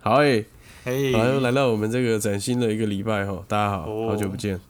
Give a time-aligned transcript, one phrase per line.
[0.00, 0.44] 好诶、
[0.84, 4.60] 嘿，好，又来到我们这个崭新的一个礼拜哈，大家好，哦好久不见。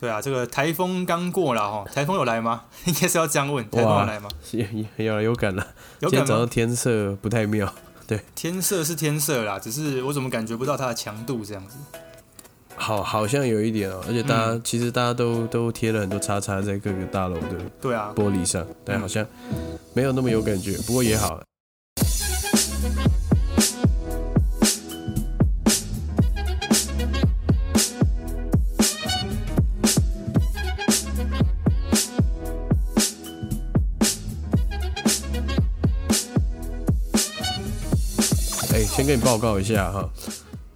[0.00, 2.64] 对啊，这个台风刚过了哈，台风有来吗？
[2.86, 4.28] 应该是要这样问，台风有来吗？
[4.52, 5.66] 也也有有感了，
[6.00, 6.26] 有感吗？
[6.26, 7.70] 早上天色不太妙，
[8.06, 11.76] 对天色是天色啦，只是我怎么感觉不到它的强度这样子？
[12.78, 19.26] 好好像有一点哦、而且大家、嗯其实大家都都贴了很多叉叉在各个大楼的对啊，玻璃上，但好像
[19.94, 21.40] 没有那么有感觉，不过也好。
[39.06, 40.10] 先跟你报告一下哈，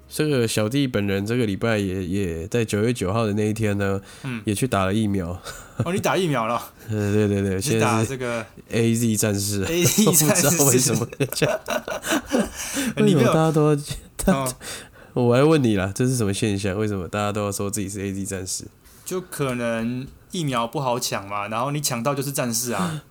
[0.08, 4.40] 这个小弟本人这个礼拜也也在九月九号的那一天呢，嗯。
[4.44, 5.30] 也去打了疫苗。
[5.84, 6.54] 哦，你打疫苗了，
[6.88, 10.50] 呃，对对对，先打这个 A Z 战士，A 我 Z 不战士。
[10.50, 11.08] 知道为什么。
[11.34, 11.58] 这样，
[12.98, 13.74] 为什么大家都
[14.26, 14.44] 要？
[15.14, 16.78] 哦，我来问你啦，这是什么现象？
[16.78, 18.64] 为什么大家都要说自己是 A Z 战士？
[19.04, 23.02] 就可能疫苗不好抢嘛，然后你抢到就是战士啊，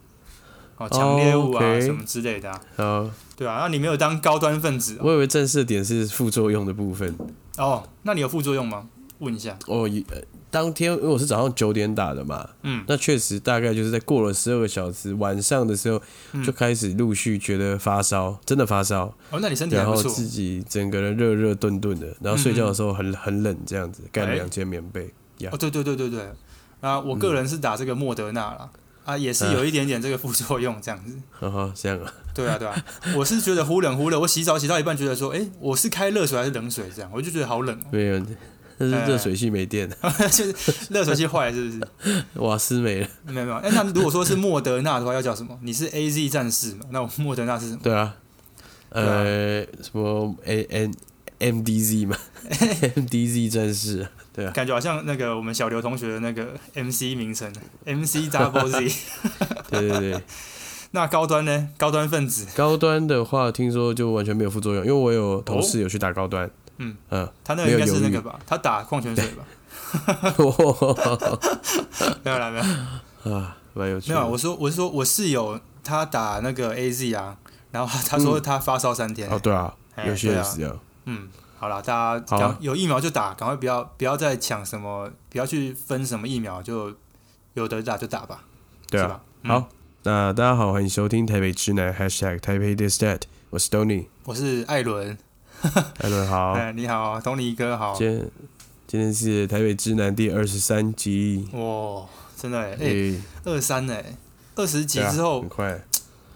[0.77, 3.09] 哦， 抢猎物啊、什么之类的啊，好，
[3.39, 7.15] 对啊，那你没有当高端分子哦我以为正式的点是副作用的部分。
[7.57, 8.89] 哦，那你有副作用吗？
[9.19, 10.17] 问一下，哦，也呃
[10.51, 12.83] 当天因为我是早上九点打的嘛，嗯。
[12.85, 16.01] 那确实大概就是在过了十二个小时，晚上的时候
[16.33, 16.43] 嗯。
[16.43, 25.13] 就开始陆续觉得发烧，真的发烧，哦，那你身体然后自己整个人热热顿顿的，然后睡觉的时候很很冷这样子，盖两件棉被。
[25.37, 26.21] 呀哦，对对对对对，
[26.81, 28.69] 啊，我个人是打这个莫德纳啦，
[29.09, 31.15] 啊，也是有一点点这个副作用这样子。
[31.31, 32.85] 呵呵，这样啊，对啊对啊，
[33.15, 38.23] 我是觉得忽冷忽热，我洗澡洗到一半觉得说，哎，我是开热水还是冷水这样，我就觉得好冷哦，没有，
[38.77, 39.95] 那是热水器没电了，
[40.31, 40.55] 就是
[40.89, 42.23] 热水器坏了是不是？
[42.39, 43.07] 瓦斯没了。
[43.25, 45.57] 没有没有，哎，那如果说是莫德纳的话，要叫什么？
[45.61, 46.85] 你是 A Z 战士嘛？
[46.91, 47.79] 那我莫德纳是什么？
[47.83, 48.15] 对啊，
[48.89, 50.93] 呃，什么 A N
[51.39, 52.15] M D Z 嘛，
[52.95, 57.51] M D Z 战士，对啊，感觉好像那个我们小刘同学的那个 M C 名称
[57.85, 58.95] M C Double Z。
[59.69, 60.23] 对对对。
[60.91, 61.69] 那高端呢？
[61.77, 68.39] 高端分子，高端的话，听说就完全没有副作用，因为我有同事有去打高端，嗯嗯，他那个应该是那个吧？
[68.47, 69.45] 他打矿泉水吧？
[72.23, 73.35] 没有啦，没有。
[73.35, 77.37] 啊，蛮有趣没有啊，我说我是说我室友他打那个 A Z 啊，
[77.69, 80.79] 然后他说他发烧三天、哦，对啊，哎有些是这样，
[81.11, 81.27] 嗯，
[81.57, 86.93] 好了，大家有疫苗就打，赶快不要不要再抢什么，不要去分什么疫苗，就
[87.55, 88.43] 有的打就打吧，
[88.87, 89.19] 对啊。
[89.41, 89.49] 嗯。
[89.49, 89.69] 好，
[90.03, 95.17] 那大家好，欢迎收听台北直男 #hashtag 台北 this that，我是 Tony，我是艾伦，
[95.97, 98.31] 艾伦 好，哎，你好，，Tony 哥好，今天
[98.85, 102.05] 今天是台北直男第二十三集，哇，
[102.37, 103.15] 真的哎，
[103.45, 104.13] 二三哎，
[104.55, 105.83] 二十集之后很，快，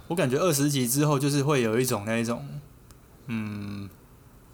[0.08, 2.44] 我感觉二十集之后就是会有一种那一种，
[3.28, 3.90] 嗯，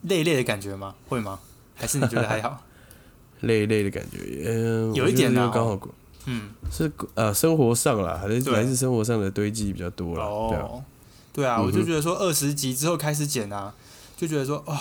[0.03, 0.95] 累累的感觉吗？
[1.07, 1.39] 会吗？
[1.75, 2.63] 还是你觉得还好？
[3.41, 5.79] 累累的感觉，嗯，有一点呢啊，刚好
[6.25, 10.83] 嗯，是呃生活上啦，还是对来自生活上的堆积比较多啦，对啊，哦，
[11.31, 13.73] 对啊，我就觉得说二十集之后开始剪啊，
[14.17, 14.77] 就觉得说哇、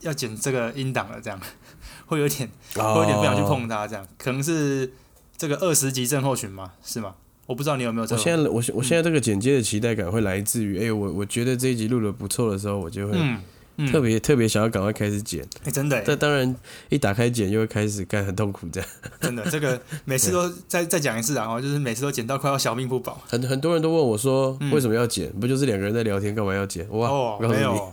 [0.00, 1.40] 要剪这个音档了，这样
[2.06, 4.92] 会有点会有点不想去碰它，这样可能是
[5.36, 6.72] 这个二十集症候群吗？
[6.82, 7.14] 是吗？
[7.46, 8.06] 我不知道你有没有。
[8.10, 13.40] 我现在我我现在这个剪接的期待感会来自于，哎、我我觉得这一集录的不错的时候，我就会嗯
[13.78, 15.46] 嗯，特别、特别想要赶快开始剪。
[15.64, 16.54] 哎、真的耶但当然，
[16.88, 18.88] 一打开剪就会开始干很痛苦，这样
[19.20, 23.20] 真的，这个每次都再再讲一次啊，就是每次都剪到快要小命不保。
[23.28, 25.32] 很很多人都问我说，嗯为什么要剪？
[25.40, 26.86] 不就是两个人在聊天，干嘛要剪？
[26.90, 27.92] 哇，没有，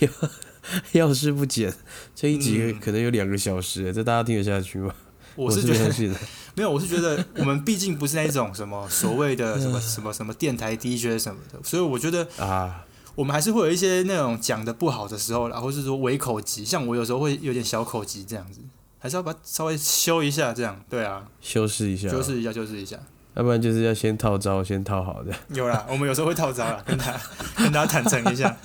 [0.92, 1.72] 要是不剪，
[2.14, 4.94] 这一集嗯可能有两个小时，这大家听得下去吗？
[5.34, 5.90] 我是觉得。
[6.56, 12.84] 没有，我是觉得我们毕竟不是那一种什么所谓的什么什么什么电台 DJ 什么的，所以我觉得啊，
[13.14, 18.60] 我们还是会有一些那种讲的不好的时候啦，或是说微口疾，像我有时候会有点小口疾这样子，
[18.98, 22.98] 还是要把稍微修一下，这样对啊，修饰一下，修饰一下，修饰一下。
[23.34, 25.32] 要不然就是要先套招，先套好的。
[25.54, 27.14] 有啦，我们有时候会套招啦， 跟他
[27.56, 28.56] 跟大家坦诚一下，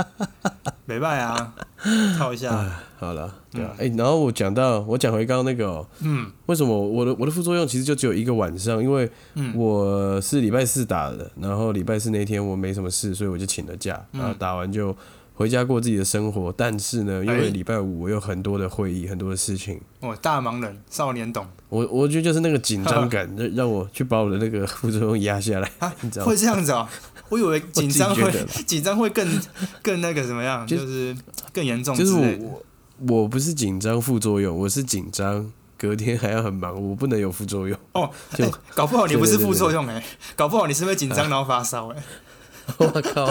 [0.85, 1.53] 没办法啊，
[2.17, 3.85] 套一下，哎，好了，对啊，嗯。
[3.85, 6.31] 哎、然后我讲到，我讲回刚刚那个、哦，嗯。
[6.47, 9.56] 为什么我的我的副作用其实就只有一个晚上，因为嗯。
[9.56, 14.19] 我是礼拜四打的，然后礼拜四那天我没什么事，所以我就请了假，嗯。
[14.19, 14.95] 然后打完就
[15.35, 16.51] 回家过自己的生活。
[16.57, 26.37] 但是呢，因哎为礼拜五我有很多的会议，很多的事情，哦，大忙人少年懂我我觉得就是那个紧张感，让 让我去把我的那个副作用压下来，啊 你知道吗会？
[26.37, 26.87] 这样子哦，
[27.29, 28.31] 我以为紧张会
[28.65, 29.27] 紧张会更
[29.83, 31.15] 更那个怎么样，就就是
[31.53, 32.13] 更严重就是。
[32.13, 32.63] 我
[33.07, 37.77] 我我不是紧张副作用，我是紧张隔天还要很忙，我不能有副作用。
[37.91, 40.01] 哦，就哎搞不好你不是副作用哎，
[40.37, 42.01] 搞不好你是不是紧张然后发烧哎。
[42.79, 43.25] 我靠，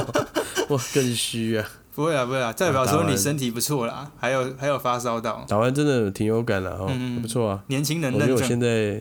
[0.69, 1.67] 我更虚啊！
[1.95, 7.61] 不会啊，不会啊，代表说你身体不错啦，还有还有发烧到，打完真的挺有感的哦，嗯嗯不错啊。
[7.69, 9.01] 年轻人我觉得我现在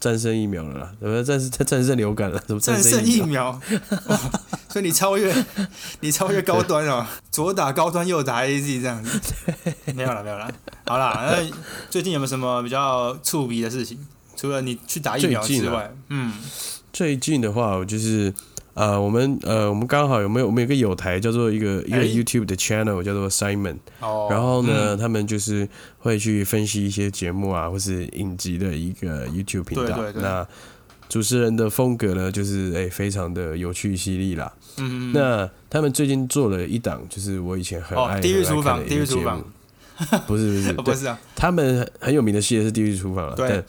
[0.00, 2.38] 战胜疫苗了啦，怎么战胜战胜流感了？
[2.46, 3.58] 怎么战胜胜疫苗？
[4.68, 5.32] 所以你超越
[6.00, 9.20] 你超越高端哦，左打高端，右打 AZ 这样子，
[9.94, 10.50] 没有了没有了，
[10.86, 11.56] 好啦，那
[11.90, 13.98] 最近有没有什么比较触鼻的事情？
[14.34, 16.32] 除了你去打疫苗之外，嗯，
[16.92, 18.32] 最近的话，我就是
[18.74, 22.04] 呃，我们呃，我们刚好有没有我们有个有台叫做一个一个哎。
[22.04, 24.98] YouTube 的 channel 叫做 Simon，哦，然后呢，嗯。
[24.98, 29.96] 他们就是会去分析一些节目啊，或是影集的一个 YouTube 频道。
[29.96, 30.22] 对对对。
[30.22, 30.46] 那
[31.08, 34.52] 主持人的风格呢，就是哎、非常的有趣犀利啦。
[34.78, 35.12] 嗯，嗯嗯。
[35.12, 39.44] 那他们最近做了一档，就是我以前很爱、哦地狱厨房地狱厨房。
[40.26, 43.48] 不是不是，不是 啊，他们很很有名的系列是《地狱厨房》了，对。
[43.48, 43.64] 但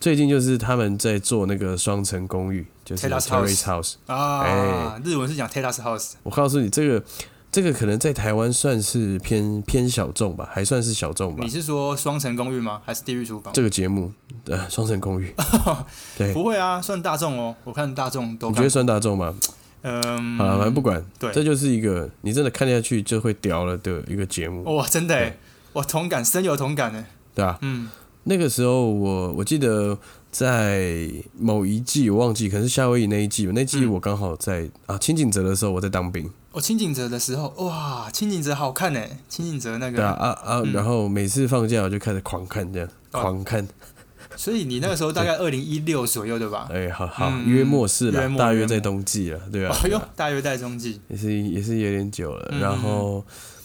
[0.00, 3.94] 最近就是他们在做那个双层公寓，就是 Terrace House。
[4.06, 5.00] 啊，哎。
[5.04, 7.02] 日文是讲 Terrace House，我告诉你，这个
[7.50, 11.42] 这个可能在台湾算是偏偏小众吧，还算是小众吧。
[11.42, 11.50] 你。
[11.50, 12.80] 是说双层公寓吗？
[12.84, 13.52] 还是地狱厨房？
[13.52, 14.12] 这个节目，
[14.46, 15.34] 呃，双层公寓，
[16.16, 19.34] 对，不会啊，算大众哦，我看大众都你觉得，算大众吗？
[19.82, 21.32] 嗯，啊，反正不管，对。
[21.32, 25.32] 这就是一个你真的看下去就会屌了的一个节目，哇，真的
[25.72, 27.04] 我同感，深有同感呢，
[27.34, 27.88] 对啊、嗯，
[28.28, 29.98] 那个时候我我记得
[30.30, 33.90] 在某一季我忘记，可能是夏威夷那一季吧，那季嗯。
[33.92, 40.72] 我刚好在、啊清景泽的时候我在当兵，哦清景泽的时候，哇，清景泽好看呢，清景泽那对啊个，啊啊，嗯。
[40.74, 43.22] 然后每次放假我就开始狂看这样，哦。
[43.22, 43.66] 狂看，
[44.36, 46.68] 所以你那个时候大概二零一六左右对吧？
[46.70, 49.74] 哎、好好，嗯约莫是了，大约在冬季了，对啊，
[50.14, 53.24] 大约在冬季，也是也是有点久了，嗯然后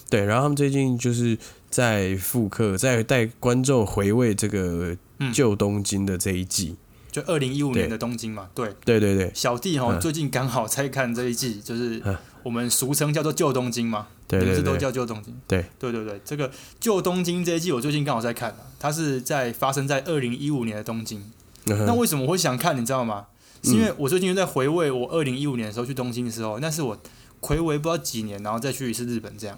[0.10, 1.38] 对，然后他们最近就是
[1.74, 5.34] 在复刻，在带观众回味这个嗯。
[5.34, 6.76] 旧东京的这一季，
[7.12, 9.32] 就二零一五年的东京嘛，对，对对对。
[9.34, 10.00] 小弟哈嗯。
[10.00, 12.16] 最近刚好在看这一季，就是嗯。
[12.44, 15.36] 我们俗称叫做旧东京嘛，对对你们是都，叫旧东京？
[15.48, 15.66] 对。
[15.80, 15.92] 对。
[15.92, 21.24] 对对，这个旧东京这一季我最近刚好在看啊它是在发生在二零一五年的东京。
[21.66, 23.26] 那为什么我会想看，你知道吗？
[23.64, 27.02] 是因为我最近在回味我二零一五年的时候去东京的时候，那是我
[27.40, 29.58] 回违不知道几年，然后再去一次日本这样，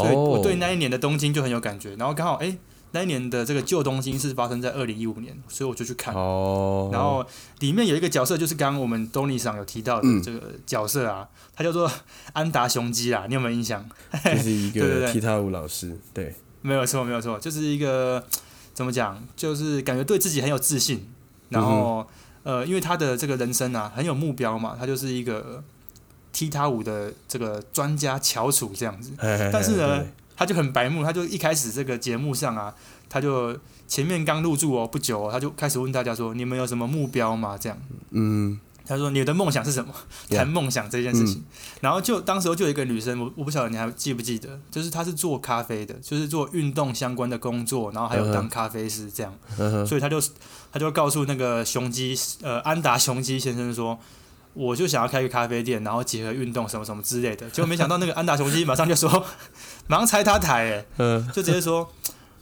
[0.00, 1.94] 所以我对那一年的东京就很有感觉。
[1.96, 2.56] 然后刚好哎、
[2.92, 6.14] 那一年的这个旧东京是发生在二零一五年，所以我就去看。
[6.14, 7.24] 哦，然后
[7.60, 11.90] 里面有一个角色，就是刚刚我们东尼上有提到的嗯这个角色啊，他叫做
[12.32, 13.88] 安达雄基啊，你有没有印象？
[14.24, 18.24] 就是一个 踢踏舞老师，对，没有错，没有错，就是一个
[18.74, 21.06] 怎么讲，就是感觉对自己很有自信，
[21.50, 22.06] 然后、
[22.42, 25.62] 呃，因为他的这个人生啊很有目标嘛，他就是一个
[26.32, 30.04] 踢踏舞的这个专家翘楚这样子，但但是呢，
[30.36, 32.74] 他就很白目，他就一开始这个节目上啊，
[33.08, 33.56] 他就
[33.88, 37.58] 前面刚入驻哦不久、哦，他就开始问大家说，你们有什么目标吗？
[37.60, 37.76] 这样。
[38.10, 39.92] 嗯，他说：“你的梦想是什么？
[40.30, 41.44] 谈梦想这件事情。
[41.80, 49.32] 然后就当时候就有一个女生，我我不晓得你还记不记得，就是她是做咖啡的，就是做运动相关的工作，然后还有当咖啡师这样。
[49.58, 50.20] 嗯所以他就
[50.72, 53.98] 他就告诉那个雄鸡呃安达雄鸡先生说，
[54.60, 57.48] 我就想要开个咖啡店，然后结合运动什么什么之类的。
[57.50, 59.24] 结果没想到那个安达雄鸡马上就说，
[59.86, 61.88] 马上拆他台哎，嗯，就直接说。”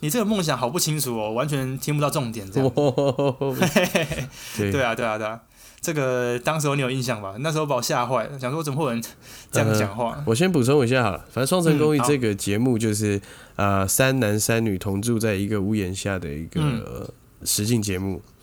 [0.00, 2.70] 你这个梦想好不清楚哦，完全听不到重点这样。
[4.56, 5.40] 对 对啊，对啊，对啊，
[5.80, 7.34] 这个当时候你有印象吧？
[7.40, 9.02] 那时候把我吓坏了，想说怎么会有人
[9.50, 10.22] 这样讲话？
[10.24, 13.20] 我先补充一下好了，反正《双城公寓这个节目就是
[13.56, 17.12] 啊、呃三男三女同住在一个屋檐下的一个、
[17.44, 18.37] 实境节目，嗯，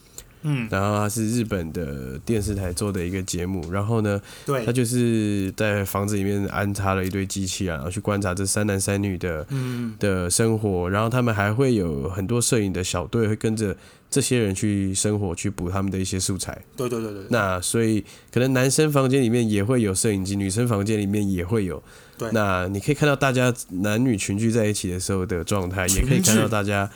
[0.70, 4.64] 然后它是日本的电视台做的一个节目，然后呢，对。
[4.64, 13.76] 他，就是在房子里面安插了一堆机器啊，然后去观察这三男三女的嗯，的生活，然后他们还会有很多摄影的小队会跟着
[14.10, 16.56] 这些人去生活，去补他们的一些素材。
[16.76, 21.82] 对对对对，那所以可能男生房间里面也会有摄影机，女生房间里面也会有。
[22.18, 22.30] 对。
[22.32, 26.88] 那你可以看到大家男女群聚在一起的时候的状态，也可以看到大家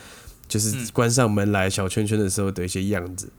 [0.50, 3.30] 就是嗯关上门来小圈圈的时候的一些样子。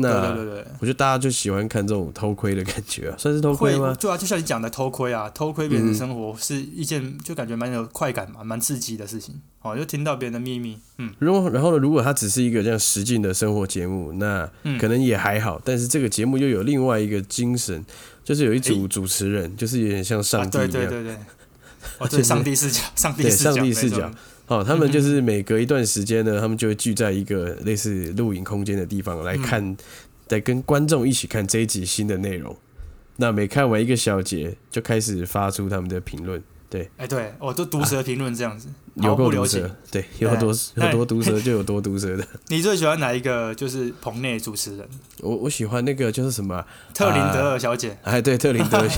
[0.00, 3.92] 那对对对对，我觉得大家就喜欢看这种偷窥的感觉啊，算是偷窥吗？
[3.98, 9.40] 对啊，就像你讲的偷窥啊，偷窥别人的嗯生活是一件就感觉蛮有快感嘛，蛮刺激的事情。
[9.60, 11.78] 哦，就听到别人的秘密，嗯如果，然后呢？
[11.78, 15.60] 如果它只是一个这样实境的生活节目，那嗯，可能也还好。
[15.64, 17.84] 但是这个节目又有另外一个精神，
[18.22, 20.70] 就是有一组主持人，就是有点像啊，上帝一样。
[20.70, 21.16] 对对对对，
[21.98, 24.08] 哦，对， 上帝视角，上帝视角，上帝视角
[24.48, 29.76] 哦，他们就是每隔一段时间呢，他们就会聚在一个类似录影空间的地方来嗯看，
[30.30, 32.56] 来跟观众一起看这一集新的内容。
[33.16, 36.42] 那每看完一个小节，就开始发出他们的评论。
[36.70, 42.26] 对哎，对，哦，都毒舌评论这样子，有毫不留情够毒舌。，对，有多对有多毒舌 就有多毒舌的。
[42.48, 43.54] 你最喜欢哪一个？
[43.54, 44.86] 就是棚内主持人
[45.20, 48.88] 我我喜欢那个就是什么啊，特林德尔小姐，哎，对，特林德尔，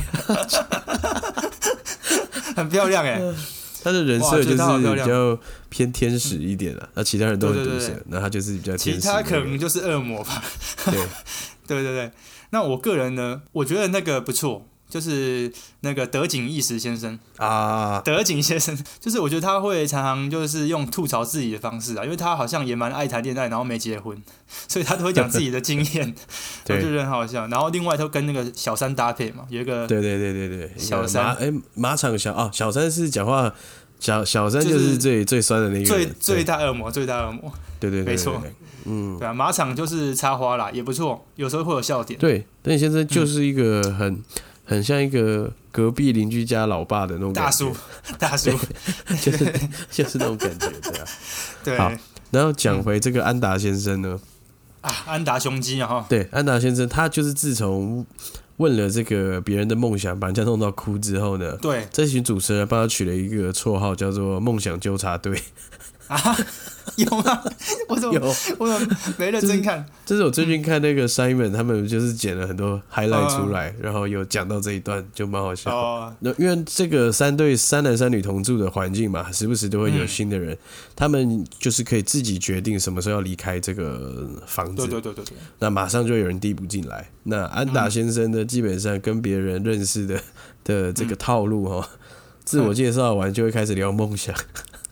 [2.57, 3.21] 很漂亮哎。
[3.83, 10.43] 他的人设就是比较偏天使一点的，那其他人都是毒蛇，那他就是比较其他可能就是恶魔吧。
[10.87, 10.95] 对，
[11.67, 12.11] 对对对。
[12.51, 14.67] 那我个人呢，我觉得那个不错。
[14.91, 17.19] 就是那个德景义时先生。
[17.37, 24.21] 啊，德景先生， 就是我觉得他会常常就是用吐槽自己的方式啊，因为他好像也蛮爱谈恋爱，然后没结婚，
[24.69, 26.15] 所以他都会讲自己的经验，
[26.69, 27.47] 我觉得很好笑。
[27.47, 33.51] 然后另外都跟那个小三搭配嘛，有一个对对对对对小三，哎马场小哦小三是讲话
[33.99, 38.43] 小小三就是最最酸的那个最最大恶魔最大恶魔，对对没错，
[38.85, 39.19] 嗯。
[39.19, 42.19] 对啊马场就是插花啦，也不错，有时候会有笑点。
[42.19, 44.23] 对，邓先生就是一个很。
[44.71, 47.75] 很像一个隔壁邻居家老爸的那种大叔，
[48.21, 48.53] 大叔，
[49.21, 49.53] 就是
[49.91, 51.07] 就是那种感觉，对啊。
[51.65, 51.77] 对。
[51.77, 51.93] 好，
[52.31, 54.21] 然后讲回这个安达先生呢？
[54.81, 56.07] 啊，安达雄鸡啊，哈。
[56.09, 58.07] 对，安达先生，他就是自从
[58.59, 65.37] 问了这个别人的梦想，把人家弄到哭之后呢，对，这群主持人帮他取了一个绰号，叫做“梦想纠察队”。
[66.07, 66.37] 啊。
[67.01, 67.43] 有吗？
[67.89, 68.21] 我怎么有？
[68.59, 69.85] 我怎么没认真看？
[70.07, 76.15] 就是我最近看那个 Simon，他们就是剪了很多 highlight 出来，然后有讲到这一段，就蛮好笑。
[76.21, 80.57] 那因为这个三对三男三女同住的环境嘛，时不时都会有新的人，
[80.95, 84.87] 他们就是可以自己决定什么时候要离开这个房子。
[84.87, 85.37] 对对对对对。
[85.59, 87.09] 那马上就有人递补进来。
[87.25, 90.21] 那安达先生呢，基本上跟别人认识的
[90.65, 91.89] 的这个套路哈，
[92.45, 94.35] 自我介绍完就会开始聊梦想。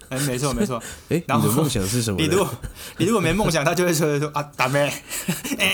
[0.08, 0.82] 哎，没错没错。
[1.10, 2.20] 哎，你的梦想是什么？
[2.20, 2.48] 你如果
[2.96, 4.90] 你如果没梦想，他就会说说啊， 打妹，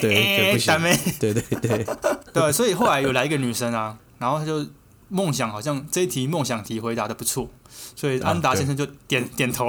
[0.01, 1.87] 对，打妹，对对对
[2.33, 2.53] 对。
[2.53, 4.67] 所以后来有来一个女生啊，然后她就
[5.09, 7.49] 梦想好像这一题梦想题回答的不错，
[7.95, 9.69] 所以安达先生就点点头，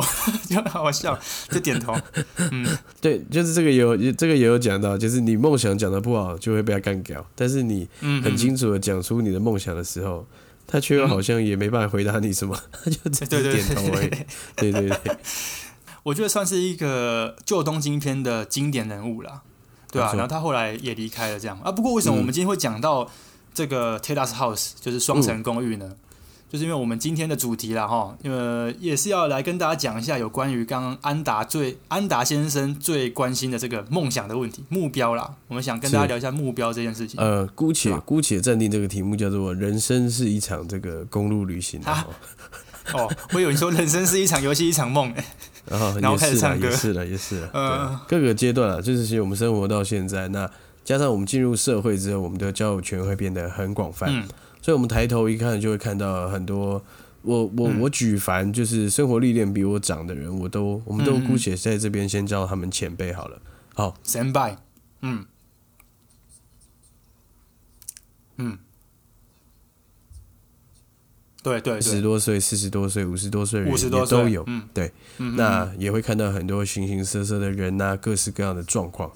[0.50, 1.18] 就好笑，
[1.50, 1.96] 就点头。
[2.52, 2.66] 嗯，
[3.00, 7.88] 对，就是这个有这个也有讲到，就是你梦想讲的不好，就会被他干掉，但是你
[8.24, 10.26] 很清楚的讲出你的梦想的时候。
[10.68, 14.10] 他却又好像也没办法回答你什么，他 就直接点头而已。
[14.56, 15.18] 对对对，
[16.04, 19.42] 我觉得算是一个旧东京片的经典人物了，
[19.92, 21.72] 对啊，然后他后来也离开了，这样啊。
[21.72, 23.10] 不过为什么我们今天会讲到
[23.54, 25.96] 这个 Tedas House，就是双层公寓呢？
[26.56, 35.36] 就是因为我们今天的主题了，哈，因为也是要来跟大家讲一下有关于刚刚安达最安达先生最关心的这个梦想的问题目标啦。
[35.50, 37.20] 我们想跟大家聊一下目标这件事情。
[37.20, 41.82] 呃，姑且姑且暂定这个题目叫做“人生是一场这个公路旅行”。
[42.94, 45.14] 哦，我有你说人生是一场游戏一场梦，
[45.66, 47.50] 然 后 然后开始唱歌，也是了，也是了。
[47.54, 50.50] 嗯，各个阶段啊，就是其实我们生活到现在，那
[50.86, 54.24] 加上我们进入社会之后，我们的交友圈会变得很广泛。
[54.66, 56.84] 所以，我们抬头一看，就会看到很多
[57.22, 63.40] 我我我举凡就是生活历练比我长的人，我都我们都姑且在这边先叫他们前辈好了。
[63.76, 64.58] 好，前辈，
[65.02, 65.24] 嗯。
[68.38, 68.58] 嗯，
[71.44, 74.44] 对对，十多岁、四十多岁、五十多岁人也都有。
[74.48, 79.12] 嗯，对，那也会看到很多形形色色的人呐，各式各样的状况。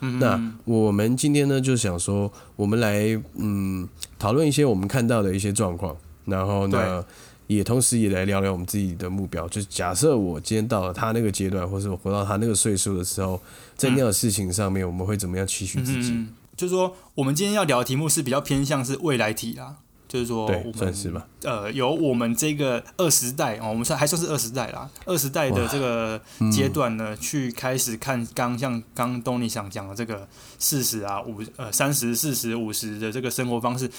[0.00, 3.88] 那我们今天呢，就想说，我们来嗯
[4.18, 7.04] 讨论一些我们看到的一些状况，然后呢，
[7.46, 9.48] 也同时也来聊聊我们自己的目标。
[9.48, 13.40] 就是假设我今天到了他那个阶段，或者我活到他那个岁数的时候，
[13.76, 16.26] 在那样的事情上面，我们会怎么样期许自己？
[16.56, 19.76] 就是说，我们今天要聊的题目是比较偏向是未来题啦。
[20.08, 24.88] 就是说，我们呃，有我们这个二十代哦，我们算还算是二十代啦。
[25.04, 26.18] 二十代的这个
[26.50, 30.26] 阶段呢，去开始看刚像刚东尼想讲的这个
[30.58, 33.90] 四十啊五呃三十四十五十的这个生活方式，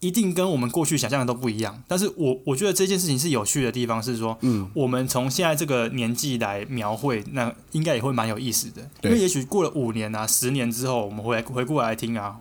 [0.00, 1.82] 一定跟我们过去想象的都不一样。
[1.86, 8.80] 但是我我觉得这件事情是有趣的地方是说，嗯，我们从现在这个年纪来描绘，那应该也会蛮有意思的。
[9.02, 12.38] 因为也许过了五年啊十年之后，我们回回过来听啊，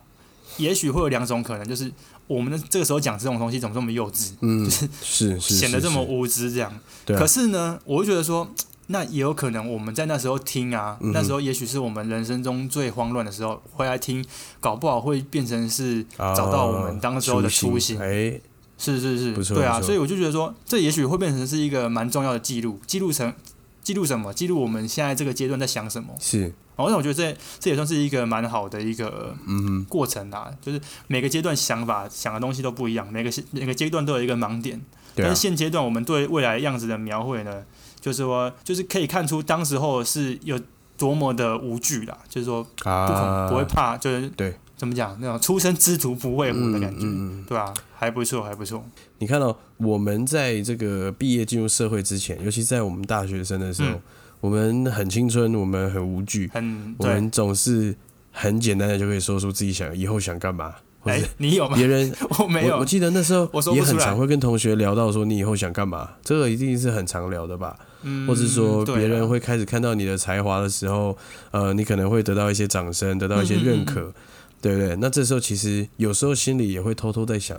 [0.55, 1.91] 也许会有两种可能，就是。
[2.29, 4.33] 我们的这个时候讲这种东西怎么这么幼稚？
[4.41, 4.69] 嗯，就
[5.01, 6.71] 是是显得这么无知这样。
[7.07, 8.47] 可是呢，我就觉得说，
[8.85, 14.23] 那也有可能我们在那时候听啊，那时候也许是我们人生中最慌乱的时候，回来听，
[14.59, 17.99] 搞不好会变成是找到我们当时候的初心。
[17.99, 18.39] 哎，
[18.77, 23.33] 是是是，对啊，所以我就觉得说，这也许会变成是一个蛮重要的记录，记录成
[23.81, 24.31] 记录什么？
[24.31, 26.13] 记录我们现在这个阶段在想什么？
[26.19, 26.53] 是。
[26.87, 34.79] 那我觉得这这也算是一个蛮好的一个嗯过程啦，就是每个阶段想法想的东西都不一样，每个每个阶段都有一个盲点。
[35.15, 37.65] 但是现阶段我们对未来样子的描绘呢，
[37.99, 40.57] 就是说，就是可以看出当时候是有
[40.95, 47.05] 多么的无惧啦，就是说不恐不会怕，就是对怎么讲那种初生之犊不畏虎的感觉，
[47.45, 47.73] 对吧？
[47.97, 48.81] 还不错，还不错。
[49.17, 53.99] 你看到我们在这个毕业进入社会之前，尤其在我们大学生的时候。
[54.41, 57.95] 我们很青春，我们很无惧，很我们总是
[58.31, 61.75] 很简单的就可以说出自己想以后想干嘛，或者你有吗？
[61.75, 62.77] 别人 我没有。
[62.77, 67.77] 我记得那时候也很常会跟同学聊到说你以后想干嘛，这个一定是很常聊的吧？
[68.03, 71.17] 嗯，或者说别人会开始看到你的才华的时候，
[71.51, 74.13] 呃，你可能会得到一些掌声，得到一些认可，
[74.61, 74.95] 对不对？
[75.01, 77.57] 那这时候其实有时候心里也会偷偷在想，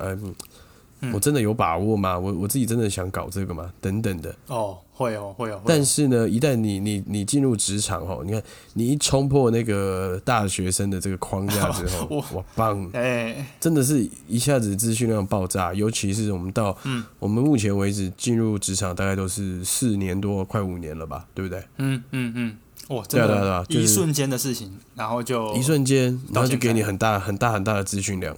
[1.01, 1.13] 嗯。
[1.13, 2.19] 我真的有把握吗？
[2.19, 3.73] 我我自己真的想搞这个吗？
[3.81, 4.35] 等等的。
[4.47, 5.61] 哦，会哦，会哦。
[5.67, 8.43] 但是呢，一旦你你你进入职场哦，你看
[8.75, 12.91] 你一冲破那个大学生的这个框架之后， 哇棒！
[12.93, 15.73] 哎，真的是一下子资讯量爆炸。
[15.75, 21.27] 尤其是我们到嗯，我们目前为止进入职场大概都是四年多，快五年了吧？
[21.35, 21.63] 对不对？
[21.79, 22.57] 嗯嗯嗯。
[22.91, 28.37] 哇，真的，一瞬间的事情，然后就一瞬间，然后就给你很大很大很大的资讯量。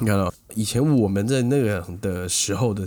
[0.00, 2.86] 你看到以前我们在那个的时候的，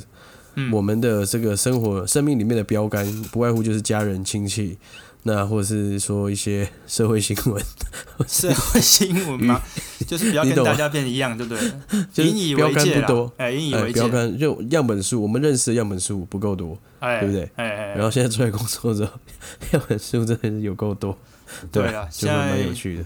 [0.71, 4.77] 我们的这个生活生命里面的标杆，不外乎就是家人亲戚。
[5.25, 7.63] 那或者是说一些社会新闻，
[8.27, 9.61] 社会新闻吗？
[10.05, 12.25] 就是不要跟大家变一样，对不对？
[12.25, 14.01] 引以为戒不多，哎，引以为戒。
[14.01, 17.49] 标杆就样本数，我们认识的样本数不够多，对不对？
[17.55, 17.85] 哎哎。
[17.95, 19.11] 然后现在出来工作之后，
[19.71, 21.17] 样本数真的是有够多，
[21.71, 23.05] 对啊，现在蛮有趣的。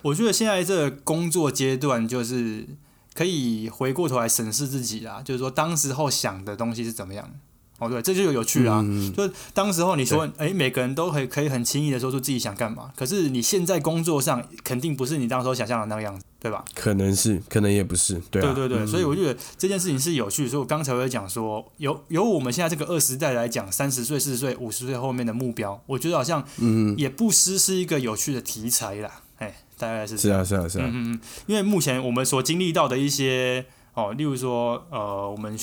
[0.00, 2.66] 我觉得现在这个工作阶段，就是
[3.12, 7.30] 可以回过头来审视自己啦，就是说当时候想的东西是怎么样。
[7.78, 8.84] 哦，对，这就有趣啊！
[9.16, 16.64] 就当时候你说，哎，每个人都可以可以很轻易的说出自己想干嘛，可是你现在工作上肯定不是你当时候想象的那个样子，对吧？
[16.74, 29.22] 可能是，可能也不是，对对对对，所以我觉得这件事情是有趣，所以我刚才会讲说，由由我们现在这个二十代来讲，三十岁、四十岁、五十岁后面的目标，我觉得好像嗯，也不失是一个有趣的题材啦。
[29.36, 35.56] 哎，大概是是啊，是啊，是啊，嗯嗯，因为目前我们所经历到的一些哦，例如说呃，我们。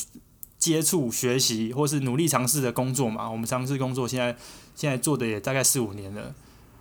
[0.65, 4.35] 接触、学习或是努力尝试的工作嘛，我们尝试工作，现在
[4.75, 6.33] 现在做的也大概四五年了。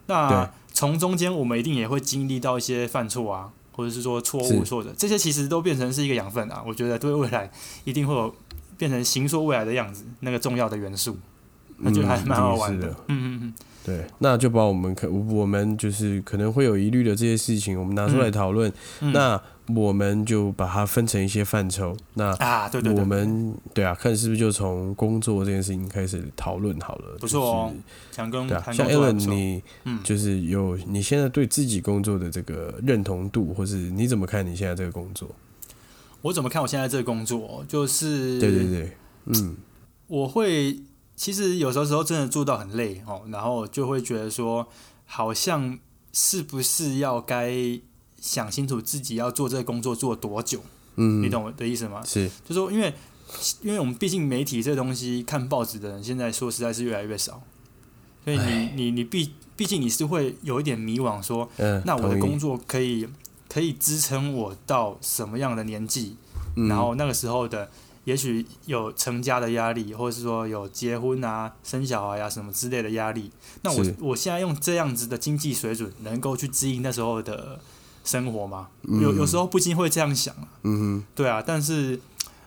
[0.06, 6.64] 那从中间，我们一定也会经历到一些犯错啊，或者是说错误错的，这些其实都变成是一个养分啊。
[6.66, 7.50] 我觉得对未来
[7.84, 8.34] 一定会有
[8.78, 11.18] 变成形塑未来的样子，那个重要的元素，
[11.76, 12.88] 那就还蛮好玩的。
[12.88, 13.54] 嗯嗯嗯。
[13.84, 18.72] 对，那就把我们可我们就是可能会有疑虑的这些事情，我们拿出来讨论。
[19.12, 21.96] 那我们就把它分成一些范畴。
[22.14, 27.16] 那啊，对对对，我们对啊，看是不是就从工作这件事情开始讨论好了。
[27.20, 27.74] 不错哦，
[28.10, 29.62] 强工对啊，像 Allen，你
[30.02, 35.28] 就是有你现在对自己工作的这个认同度，或是你怎么看你现在这个工作？
[36.22, 37.64] 我怎么看我现在这个工作？
[37.68, 38.96] 就是对对对，
[39.26, 39.56] 嗯，
[40.06, 40.80] 我会。
[41.16, 44.66] 其实有时候时候真的做到很累哦，然后就会觉得说，
[45.04, 45.78] 好像
[46.12, 47.54] 是不是要该
[48.24, 50.58] 想清楚自己要做这个工作做多久？
[50.96, 52.02] 嗯，你懂我的意思吗？
[52.02, 52.94] 是，就说因为
[53.60, 57.42] 因为我们毕竟媒体这东西看报纸的人现在说实在是越来越少，
[58.24, 61.46] 所以你你你毕毕竟你是会有一点迷惘，说，
[61.84, 63.06] 那我的工作可以
[63.48, 66.16] 可以支撑我到什么样的年纪？
[66.68, 67.68] 然后那个时候的。
[68.04, 73.30] 也许有成家的压力，或者是说有结婚啊、生小孩啊什么之类的压力。
[73.62, 77.58] 那我我现在用这样子的经济水准，能够去支应那时候的
[78.04, 78.68] 生活嘛？
[78.82, 80.46] 有有时候不禁会这样想啊。
[80.62, 81.42] 嗯哼，对啊。
[81.44, 81.98] 但是，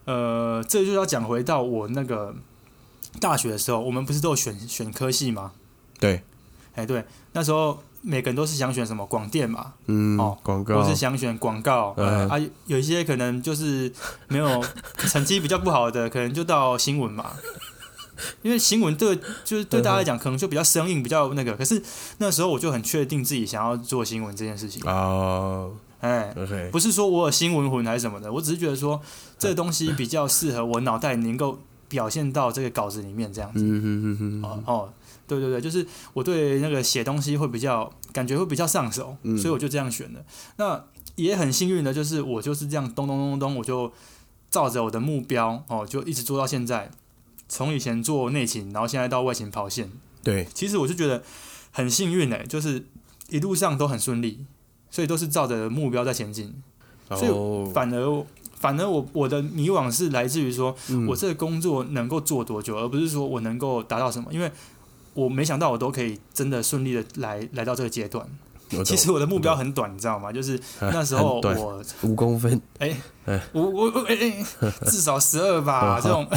[0.05, 2.33] 呃，这就要讲回到我那个
[3.19, 5.51] 大学的时候，我们不是都有选选科系吗？
[5.99, 6.23] 对，
[6.75, 7.83] 哎，对，那时候。
[8.03, 13.91] 每个人都是想选什么广电嘛，嗯，哦，广告，我是想选广告，啊，有一些可能就是
[14.29, 14.63] 没有
[15.09, 17.33] 成绩比较不好的，可能就到新闻嘛，
[18.41, 21.53] 因为新闻对就是对大家来讲可能就比较生硬，比较那个。
[21.53, 21.81] 可是
[22.17, 29.01] 那时候我就很确定自己想要做新闻这件事情哦，哎，OK，不是说我有新闻魂还是什么的，我只是觉得说
[29.37, 34.89] 这个东西比较适合我脑袋能够表现到这个稿子里面这样子，嗯嗯嗯哦哦。
[35.27, 40.23] 对对对，就是我对那个写东西会比较感觉会比较上手，所以我就这样选的。
[40.55, 40.81] 那
[41.15, 43.91] 也很幸运的，就是我就是这样咚咚咚咚，我就
[44.49, 46.89] 照着我的目标哦，就一直做到现在。
[47.47, 49.91] 从以前做内勤，然后现在到外勤跑线。
[50.23, 51.23] 对，其实我是觉得
[51.71, 52.85] 很幸运诶，就是
[53.29, 54.45] 一路上都很顺利，
[54.89, 56.53] 所以都是照着目标在前进。
[57.09, 60.75] 所以反而反而我我的迷惘是来自于说
[61.07, 64.51] 我这个工作能够做多久，而不是说我能够达到什么，因为。
[65.13, 68.29] 我没想到我都可以真的顺利的来来到这个阶段。
[68.85, 70.31] 其实我的目标很短，你知道吗？
[70.31, 72.95] 就是 那时候我五公分，哎，
[73.53, 74.45] 五五哎哎，
[74.85, 75.99] 至少十二吧。
[76.03, 76.27] 这种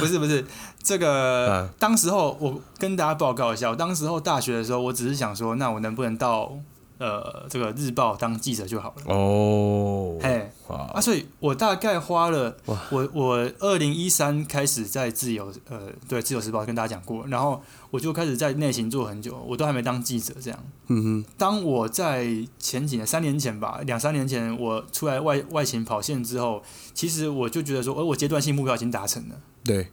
[0.00, 0.44] 不是不是
[0.82, 1.68] 这个。
[1.78, 6.52] 当时候我跟大家报告一下，我当时候大学的时候，我只是想说，那我能不能到
[6.98, 9.14] 呃这个日报当记者就好了。
[9.14, 12.56] 哦，嘿，啊，所以我大概花了，
[12.90, 20.58] 我我二零一三开始在自由呃对自由时报跟大家讲过，然后我就开始在内勤做很久，我都还没当记者这样。
[20.86, 22.26] 嗯哼，当我在
[22.58, 26.62] 前几年三年前吧，两三年前我出来外外勤跑线之后，
[26.94, 29.34] 其实我就觉得说，而我阶段性目标已经达成了。
[29.64, 29.88] 对，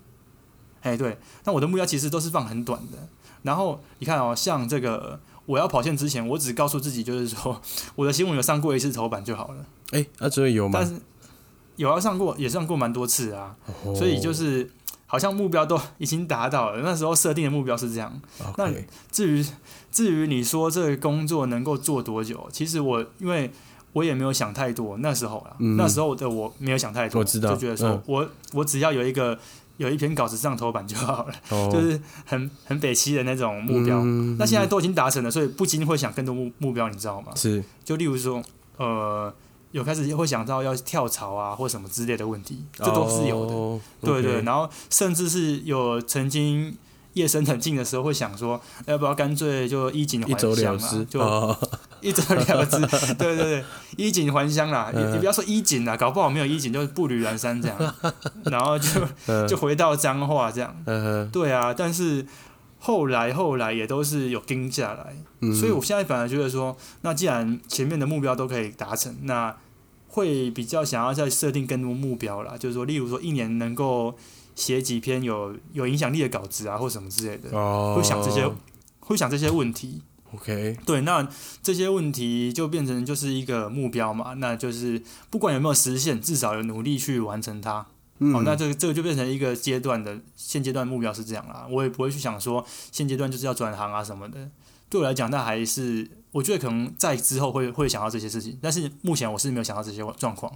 [0.81, 2.97] 哎对，那我的目标其实都是放很短的。
[3.43, 7.61] 然后你看哦，像这个我要跑线之前，我只告诉自己就是说，
[7.95, 9.65] 我的新闻有上过一次头版就好了。
[9.91, 10.79] 哎，那这有吗？
[10.79, 10.95] 但是
[11.75, 13.55] 有要上过，也上过蛮多次啊。
[13.95, 14.69] 所以就是
[15.05, 16.81] 好像目标都已经达到了。
[16.81, 18.21] 那时候设定的目标是这样。
[18.57, 18.71] 那
[19.11, 19.45] 至于
[19.91, 23.51] 至于你说这个工作能够做多久，其实我因为
[23.93, 24.97] 我也没有想太多。
[24.99, 29.37] 那时候啊，那时候的我没有想太多，我知道，就觉得说我我只要有一个。
[29.81, 31.33] 有一篇稿子上头版就好了，
[31.71, 34.03] 就是很很北齐的那种目标。
[34.37, 37.33] 那现在都已经达成了，所以不禁会想更多目目标，你知道吗？
[37.35, 38.41] 是，就例如说，
[38.77, 39.33] 呃，
[39.71, 43.81] 有开始会想到要跳槽啊，或什么之类的问题，这都是有的。
[44.07, 46.77] 对对，然后甚至是有曾经。
[47.13, 51.05] 夜深人静的时候，会想说，要不要干脆就衣锦还乡啊？
[51.09, 51.19] 就
[51.99, 52.79] 一走了之。
[53.15, 53.63] 对对对，
[53.97, 54.91] 衣锦还乡啦！
[54.95, 57.95] 你你不要说衣锦啦，搞不好没有衣锦，就是步履蹒跚这样。
[58.45, 60.73] 然后就就回到脏话这样。
[61.31, 62.25] 对啊，但是
[62.79, 65.13] 后来后来也都是有盯下来，
[65.53, 69.53] 所以我现在反而觉得说，那既然前面的目标都可以达成，那
[70.07, 74.15] 会比较想要再设定更多目标啦，就是说，例如说一年能够。
[74.55, 77.49] 写几篇有有影响力的稿子啊，或什么之类的，
[77.95, 78.49] 会想这些，
[78.99, 80.01] 会想这些问题。
[80.33, 81.27] OK，对，那
[81.61, 87.85] 这些问题就变成就是一个目标嘛，那就是不管有没有实现，至少有努力去完成它。
[88.19, 91.67] 哦，那这个这个就变成一个阶段的现阶段目标是这样啦。
[91.69, 94.49] 我也不会去想说现阶段就是要转行啊什么的。
[94.89, 100.51] 对我来讲，那还是我觉得可能在之后会会想到这些事情，但是目前我是没有想到这些状况。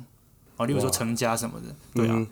[0.57, 2.25] 哦，例如说成家什么的，对啊。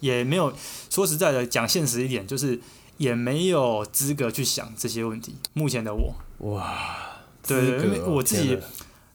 [0.00, 0.52] 也没有
[0.90, 2.58] 说实在的讲现实一点，就是
[2.96, 5.36] 也没有资格去想这些问题。
[5.52, 8.48] 目前的我，哇，对对，因为我自己，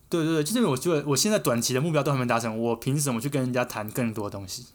[0.10, 4.66] 对对对，就是因为我觉得我现在短期的目标都还没达成，我凭什么去跟人家谈更多东西？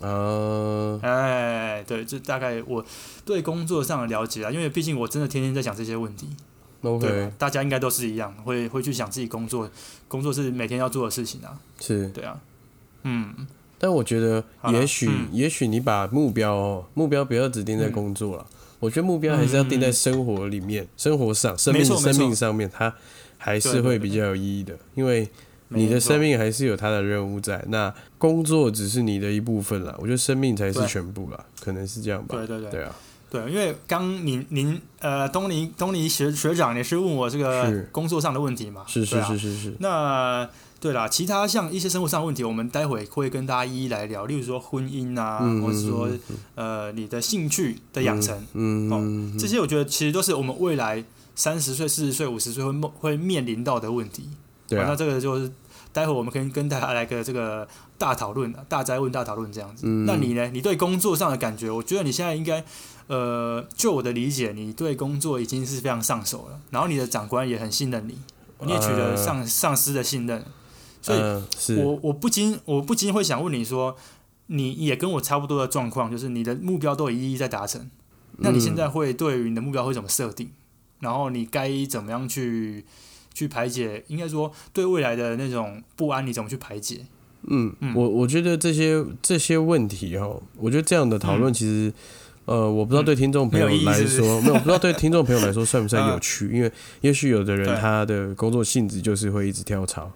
[0.00, 2.84] 呃，哎，对，这大概我
[3.24, 6.28] 对工作上的了解啊，因为毕竟我真的天天在想这些问题。
[6.82, 9.70] OK，大家应该都是一样，会会去想自己工作，
[10.08, 11.58] 工作是每天要做的事情啊。
[11.80, 12.40] 是，对啊，
[13.04, 13.46] 嗯。
[13.84, 14.42] 但我觉得，
[14.72, 18.46] 也许，也许你把目标，目标不要只定在工作了。
[18.80, 22.90] 我觉得目标还是要定在生活里面，生活上，生命生命上面，它
[23.36, 24.74] 还是会比较有意义的。
[24.94, 25.28] 因为
[25.68, 29.94] 你的生命还是有它的任务在，那工作只是你的一部分了。
[29.98, 32.38] 我觉得生命才是全部了，可能是这样吧。
[32.38, 32.96] 对对对，对啊，
[33.28, 38.82] 对，因为刚您您呃，东尼东尼学学长也是问我这个工作上的问题嘛？
[38.86, 39.74] 是是是是是。
[39.78, 40.48] 那
[40.84, 44.26] 对啦，其他像一些生活上的问题，我们待会会跟大家一一来聊。
[44.26, 46.10] 例如说婚姻啊，或者说
[46.56, 48.36] 呃你的兴趣的养成，
[48.90, 49.00] 哦，
[49.38, 51.02] 这些我觉得其实都是我们未来
[51.34, 52.70] 三十岁、四十岁、五十岁会
[53.00, 54.28] 会面临到的问题。
[54.68, 55.50] 对，那这个就是
[55.90, 57.66] 待会我们可以跟大家来个这个
[57.96, 59.86] 大讨论大灾问、大讨论这样子。
[59.86, 60.50] 那你呢？
[60.52, 61.70] 你对工作上的感觉？
[61.70, 62.62] 我觉得你现在应该，
[63.06, 68.18] 呃，就我的理解，你对工作已经是非常上手了，然后你的长官也很信任你，
[68.66, 70.44] 你也取得上上司的信任。
[71.04, 71.14] 所
[71.74, 73.94] 以，我我不禁我不禁会想问你说，
[74.46, 77.90] 你也跟我差不多的状况，就是你的目标都一一在达成，
[78.38, 80.48] 那你现在会对于你的目标会怎么设定？
[81.00, 82.84] 然后你该怎么样去
[83.34, 84.02] 去排解？
[84.06, 87.04] 应该说，对未来的那种不安，你怎么去排解？
[87.46, 91.92] 嗯，我我觉得这些这些问题哈，我觉得这样的讨论其实，
[92.46, 96.50] 呃，我不知道对听众朋友来说，没有不知道对听众朋友来说算不算 有趣？
[96.50, 100.10] 因为也许有的人他的工作性质就是会一直跳槽。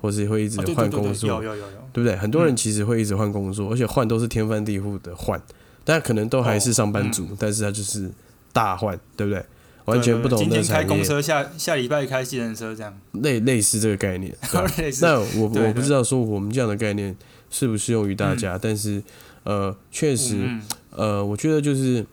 [0.00, 2.16] 或是会一直换工作，有有有有，对不对？
[2.16, 5.40] 很多人其实会一直换工作，而且换都是天翻地覆的换，
[5.84, 8.10] 但可能都还是上班族，但是他就是
[8.52, 9.44] 大换，对不对？
[9.86, 12.96] 完全不同的今天开公车，下下礼拜开计程车，这样。
[13.12, 14.34] 类类似这个概念。
[15.00, 17.16] 那我我不知道说我们这样的概念
[17.50, 19.02] 适不适用于大家，但是
[19.42, 20.48] 呃，确实
[20.90, 22.04] 呃，我觉得就是。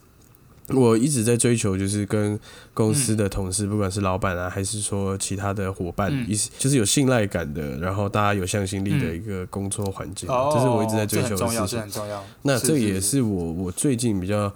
[0.70, 2.40] 我一直在追求，就是跟
[2.74, 11.80] 公司的同事，不管是老板啊，还是说其他的伙伴，意思就是有信赖感的，然后大家有向心力的一个工作环境，这是我一直在追求的事情。
[11.80, 13.22] 很重要，那这也是。
[13.22, 14.54] 我我最近比较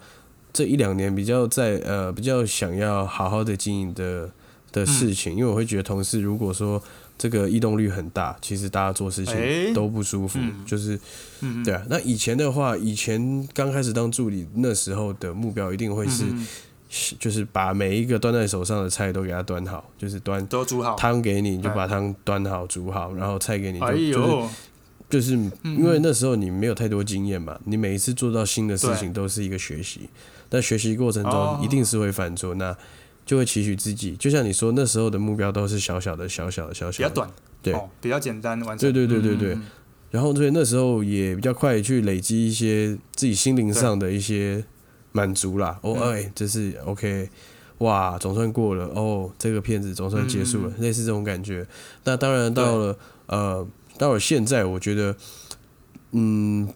[0.52, 4.30] 这一两年比较在呃比较想要好好的经营的
[4.70, 6.82] 的事情，因为我会觉得同事如果说。
[7.22, 10.98] 这个异动率很大，其实大家做事情都不舒服，就是，
[11.64, 11.80] 对啊。
[11.88, 16.24] 那以前的话，以前刚开始当助理那时候的目标一定会是
[17.20, 20.96] 就是把每一个端在手上的菜都给它端好，就是端都煮好。
[20.96, 23.78] 汤给你，就把汤端好煮好，然后菜给你，
[24.10, 24.50] 就就是
[25.08, 30.08] 就是因为那时候你没有太多经验嘛，你每一次做到新的事情都是一个学习，
[30.48, 32.76] 但学习过程中一定是会犯错，那
[33.24, 37.30] 就会期许自己，就像你说那时候的目标都是小小的、小小的、小小的，比较短，
[37.62, 39.58] 对，比较简单完成，对对对对对。
[40.10, 44.62] 然后所以那时候也比较快去累积一些自己心灵上的一些
[45.12, 45.78] 满足啦。
[45.80, 47.30] 哦，哎，这是 OK，
[47.78, 48.84] 哇，总算过了。
[48.88, 51.66] 哦，这个片子总算结束了，类似这种感觉。
[52.04, 55.16] 那当然到了呃，到了现在，我觉得，
[56.10, 56.68] 嗯，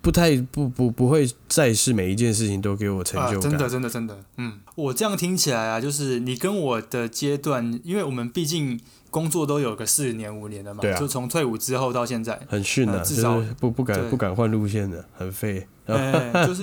[0.00, 3.50] 不太不不不会再是每一件事情都给我成就感。
[3.50, 8.80] 真的真的真的，嗯，我这样听起来啊，就是你跟我的阶段，因为我们毕竟。
[9.14, 15.64] 工作都有个四年五年的嘛，就从退伍之后到现在，很逊的，至少不不敢不敢换路线的，很废。
[15.86, 16.62] 就是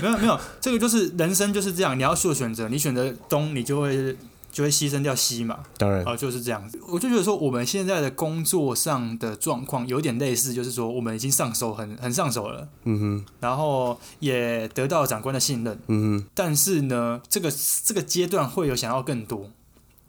[0.00, 4.16] 没有没有，这个就是人生就是这样，你要做选择，你选择东，你就会
[4.50, 5.60] 就会牺牲掉西嘛。
[5.78, 6.78] 当然，哦就是这样子。
[6.88, 16.26] 我就觉得说，我们现在的工作上的状况有点类似，就是说我们已经上手很很上手了，嗯哼，然后也得到长官的信任，嗯哼。
[16.34, 17.52] 但是呢，这个
[17.84, 19.50] 这个阶段会有想要更多，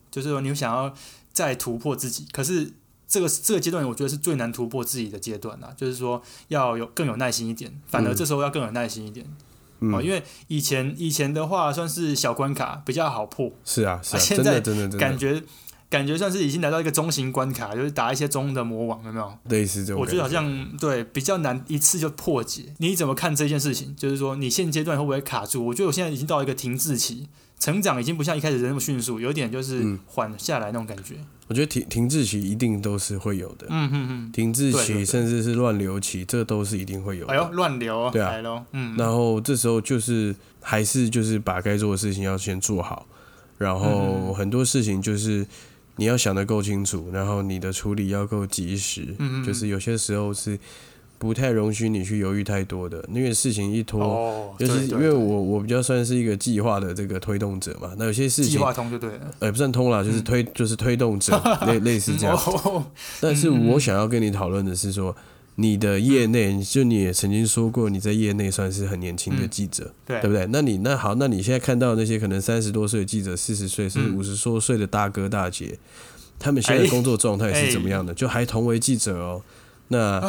[0.10, 0.94] 就是说你想要。
[1.34, 2.74] 再突破自己，可是
[3.08, 5.70] 这个这个阶段，我觉得是最难突破自己的阶段呐。
[5.78, 9.26] 就是说，要有更有耐心一点，反而这时候要更有耐心一点
[9.82, 13.52] 哦，因为以前以前的话，算是小关卡比较好破。
[13.66, 15.42] 是啊，是啊，现在真的感觉
[15.90, 19.34] 感觉算是已经来到一个中型关卡，就是打一些中的魔王，有没有？
[19.50, 22.74] 类似这种，我觉得好像对比较难一次就破解。
[22.78, 23.96] 你怎么看这件事情？
[23.96, 25.66] 就是说，你现阶段会不会卡住？
[25.66, 27.28] 我觉得我现在已经到一个停滞期。
[27.62, 31.14] 成长已经不像一开始那么迅速，有点就是缓下来那种感觉。
[31.48, 33.68] 我觉得停停滞期一定都是会有的。
[33.70, 37.32] 嗯嗯嗯，停滞期甚至是乱流期，这都是一定会有的。
[37.32, 38.98] 哎呦，乱流对啊，嗯。
[38.98, 43.06] 然后这时候就是还是就是把该做的事情要先做好，
[43.60, 45.46] 然后很多事情就是
[45.98, 49.14] 你要想的够清楚，然后你的处理要够及时。
[49.20, 50.58] 嗯嗯，就是有些时候是。
[51.22, 57.94] 不太容许你去犹豫太多的，因为事情一拖，就是因为我我比较算是一个计划的这个推动者嘛。
[57.96, 62.36] 那有些事情计划通就对了，呃，不算通了，就是推就是推动者 类类似这样。
[63.20, 65.16] 但是我想要跟你讨论的是说，
[65.58, 70.48] 你的业内，就你也曾经说过，你在业内算是很年轻的记者，对对不对？
[70.52, 75.78] 那你那好，那你现在看到那些可能三十多岁的记者、四十岁甚至五十多岁的大哥大姐，
[76.40, 78.12] 他们现在工作状态是怎么样的？
[78.12, 79.44] 就还同为记者哦。
[79.92, 80.22] 那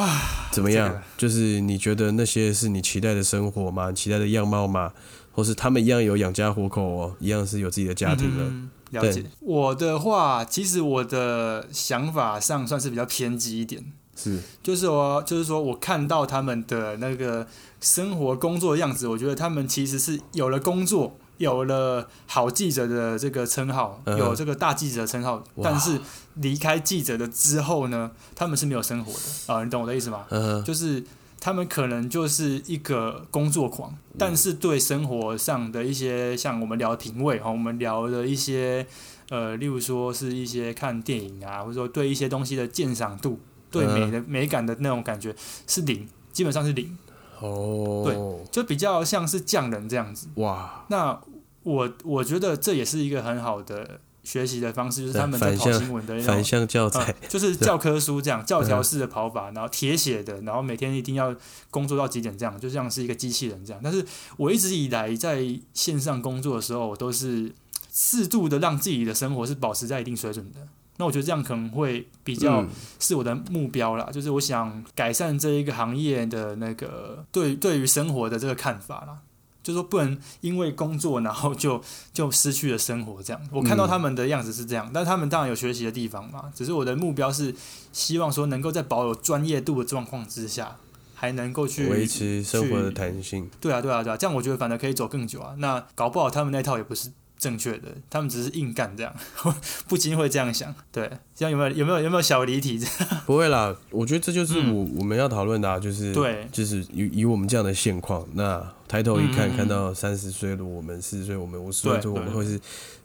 [0.51, 1.01] 怎么样？
[1.17, 3.93] 就是你觉得那些是你期待的生活吗？
[3.93, 4.93] 期待的样貌吗？
[5.31, 9.01] 或是他们一样有养家糊口哦，一样是有自己的家庭的？
[9.01, 9.25] 了解。
[9.41, 13.83] 我的话，其实我的想法上算是比较偏激一点。
[14.17, 17.47] 是，就是我，就是说我看到他们的那个
[17.81, 21.17] 生活、工作的样子，我觉得他们其实是有了工作。
[21.43, 26.01] 有了好记者的这个称号，有这个大记者的称号，但是
[26.35, 30.25] 离开记者的之后呢，他们是没有生活的啊，你懂我的意思吗？
[30.65, 31.03] 就是
[31.41, 38.87] 他们可能就是一个工作狂，但是对生活上的一些像我们聊品味哈，我们聊的一些
[39.29, 45.35] 呃，例如说是一些看电影啊，或者说对一些东西的鉴赏度，对美的美感的那种感觉
[45.67, 46.97] 是零，基本上是零。
[47.41, 48.17] 哦，对，
[48.53, 50.29] 就比较像是匠人这样子。
[50.37, 51.19] 哇，那。
[51.63, 61.35] 我我觉得这也是一个很好的学习的方式，就是他们在跑新闻的反向教材，就是教科书这样教条式的跑法，然后铁血的，然后每天一定要
[61.71, 63.81] 工作到几点这样，就像是一个机器人这样。
[63.83, 64.05] 但是
[64.37, 65.45] 我一直以来在
[65.75, 67.53] 线上工作的时候，我都是
[67.93, 70.61] 适度的让自己的生活是保持在一定水准的。
[70.99, 72.65] 那我觉得这样可能会比较
[73.01, 79.19] 是我的目标啦，就是我想改善这一个行业的那个对对于生活的这个看法啦。
[79.63, 83.23] 就说不能因为工作，然后就 就失去了生活。
[83.23, 86.53] 这样，我看到他们的样子是这样，但他们当然有学习的地方嘛。
[86.55, 87.55] 只是我的目标是
[87.93, 90.77] 希望说，能够在保有专业度的状况之下，
[91.15, 93.49] 还能够去维持生活的弹性。
[93.61, 95.55] 对啊，对啊，对啊，这样我觉得反而可以走更久啊。
[95.59, 97.13] 那搞不好他们那套也不是。
[97.43, 99.13] 正确的，他们只是硬干这样，
[99.89, 100.73] 不禁会这样想。
[100.93, 102.81] 对，这样有没有有没有有没有小离题？
[103.27, 112.61] 不会啦，我觉得这就是我我们要讨论的，啊，就是对，就是以以我们这样的现况，那抬头一看，看到三十岁的我们，四十岁我们，五十岁的我们会是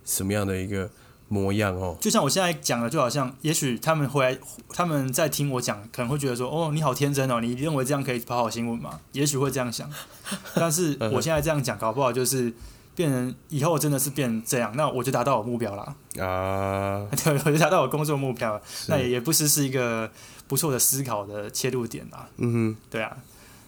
[0.06, 0.88] 什么样的一个
[1.30, 1.98] 模样哦？
[2.00, 4.38] 就像我现在讲的，就好像也许他们回来，
[4.70, 9.92] 他们在听我讲，可能会觉得说：“哦，你好天真哦，你认为这样可以跑好新闻吗？”也许会这样想，
[10.54, 12.54] 但是 我现在这样讲，搞不好就是。
[12.98, 15.84] 变成以后真的是变这样，那我就达到我目标了
[16.20, 17.08] 啊！
[17.24, 20.10] 对，我就达到我工作目标了，那也也不失是一个
[20.48, 22.28] 不错的思考的切入点啊。
[22.38, 23.16] 嗯哼，对啊。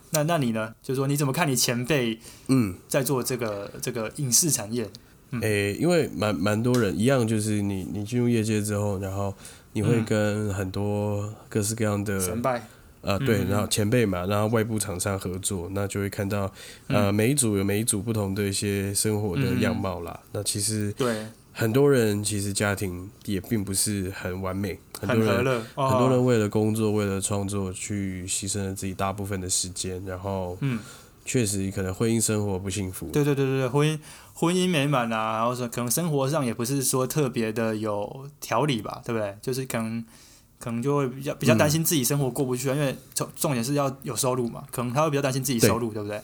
[0.09, 0.73] 那那你呢？
[0.81, 4.89] 就是说你怎么看你前辈嗯在做这个这个影视产业？
[5.41, 9.31] 诶，因为蛮蛮多人一样，就是你你进入业界之后，然后
[9.73, 12.67] 你会跟很多各式各样的神拜。
[13.01, 16.51] 呃，对，然后前辈嘛，然后外部厂商合作，那就会看到
[16.87, 20.19] 呃每一组有每一组不同的一些生活的样貌啦。
[20.33, 30.79] 那其实对很多人其实家庭也并不是很完美，很多人很多人为了工作为了创作去牺牲了自己大部分的时间，然后嗯，
[31.23, 33.09] 确实可能婚姻生活不幸福。
[33.13, 33.97] 对对对对对，婚姻
[34.33, 39.37] 婚姻美满啊，然后说可能生活上也不是说特别的有条理吧，对不对？
[39.41, 40.03] 就是可能。
[40.59, 46.19] 可能就会比较比较担心自己生活过不去啊，因为重重点是要有收入嘛，可能他会比较担心自己收入，对不对？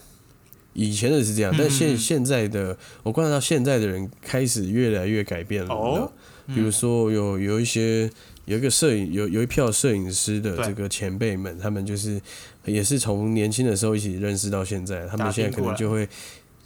[0.74, 5.74] 以前的是这样，但现现在的我观察到现在的人开始越来越改变了。
[5.74, 6.12] 哦，
[6.48, 8.10] 比如说有有一些
[8.44, 12.20] 有一个摄影有有一票摄影师的这个前辈们，他们就是
[12.66, 16.06] 也是从年轻的时候一起认识到现在，他们现在可能就会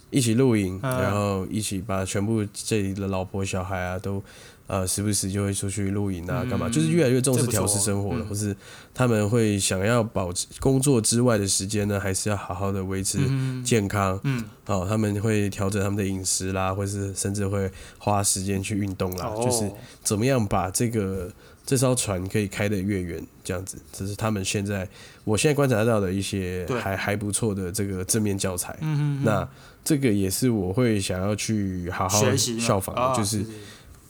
[0.09, 4.21] 一起露营，然后一起把全部这里的老婆小孩啊都。
[4.67, 6.69] 呃，时不时就会出去露营啊，干嘛？
[6.69, 8.55] 就是越来越重视调试生活了，或是
[8.93, 13.19] 他们会想要保持工作之外的时间呢，还是要好好的维持
[13.65, 14.17] 健康？
[14.23, 19.69] 嗯，哦，他们会调整他们的饮食啦，或是甚至会花时间去运动啦，就是
[20.03, 21.29] 怎么样把这个
[21.65, 24.87] 这艘船可以开得越远，这样子，这是他们现在
[25.25, 28.77] 我现在观察到的一些还还不错的这个正面教材。
[28.79, 29.45] 嗯嗯，那
[29.83, 33.45] 这个也是我会想要去好好效仿的，就是。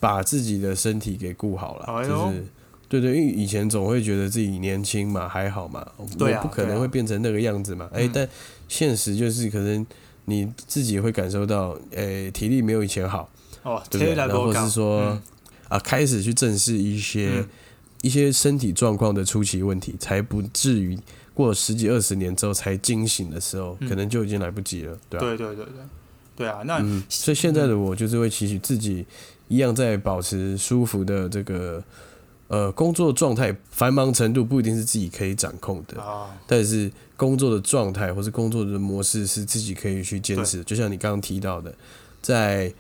[0.02, 2.44] 把自己的身体给顾好了，就是
[2.90, 7.88] 对对，因为以前总会觉得自己年轻嘛，还好嘛，我不可能会变成那个样子嘛。
[7.94, 8.28] 哎，但
[8.68, 9.86] 现实就是可能
[10.26, 13.30] 你自己会感受到，哎，体力没有以前好，
[13.64, 14.16] 哦，对不对？
[14.16, 15.18] 然后是说
[15.70, 17.46] 啊，开始去正视一些
[18.02, 20.98] 一些身体状况的初期问题，才不至于
[21.34, 25.28] 过十几二十年之后才惊醒的时候，可能就已经来不及了，对吧？
[25.28, 25.76] 对对对对，
[26.42, 29.06] 对啊，那所以现在的我就是会期许自己。
[29.48, 31.84] 一样在保持舒服的这个
[32.48, 36.02] 呃工作状态，繁忙程度不一定是自己可以掌控的，
[36.48, 40.64] 但是工作的状态或是工作的模式是自己可以去坚持。
[40.64, 41.76] 就像你刚刚提到的，
[42.22, 42.74] 在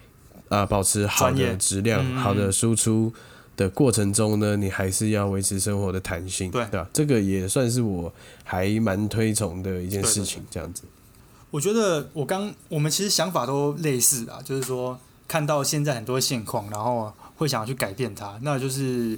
[0.48, 3.12] 啊保持好的质量、好的输出
[3.58, 6.90] 的过程中呢，你还是要维持生活的弹性，对吧？
[6.94, 8.14] 这个也算是我
[8.46, 10.42] 还蛮推崇的一件事情。
[10.50, 10.84] 这样子，
[11.52, 15.00] 我觉得我刚我们其实想法都类似啊，就是说。
[15.28, 19.18] 看到现在很多现况，然后会想要去改变它，那就是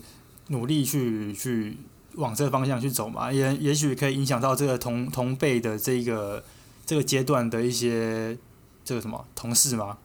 [0.49, 1.75] 努力去去
[2.17, 3.33] 往这个方向去走嘛。
[3.33, 6.43] 也也许可以影响到这个同同辈的这个
[6.85, 8.37] 这个阶段的一些
[8.85, 9.97] 这个什么同事嘛，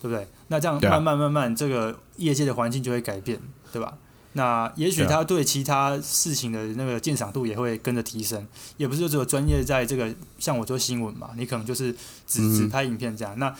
[0.00, 0.28] 对不对？
[0.46, 3.40] 那这样慢慢慢慢，这个业界的环境就会改变，
[3.72, 3.98] 对吧？
[4.38, 8.46] 那也许他对其他事情的那个鉴赏度也会跟着提升，
[8.78, 11.94] 也不是只有专业在这个像我做新闻嘛，你可能就是
[12.26, 13.54] 只只拍影片这样那。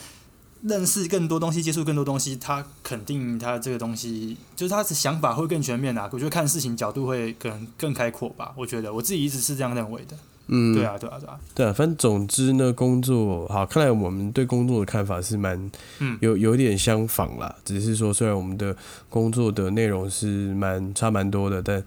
[0.60, 6.10] 认识更多东西，接触更多东西，他肯定他这个东西就是他的想法会更全面啊。
[6.12, 8.52] 我觉得看事情角度会可能更开阔吧。
[8.56, 10.16] 我觉得我自己一直是这样认为的。
[10.48, 11.40] 嗯，对啊，对啊，对啊。
[11.54, 15.70] 对啊，反正总之呢，工作好，看来我们对工作的看法是蛮
[16.20, 17.54] 有有点相仿啦。
[17.64, 18.76] 只是说，虽然我们的
[19.08, 21.84] 工作的内容是蛮差蛮多的，但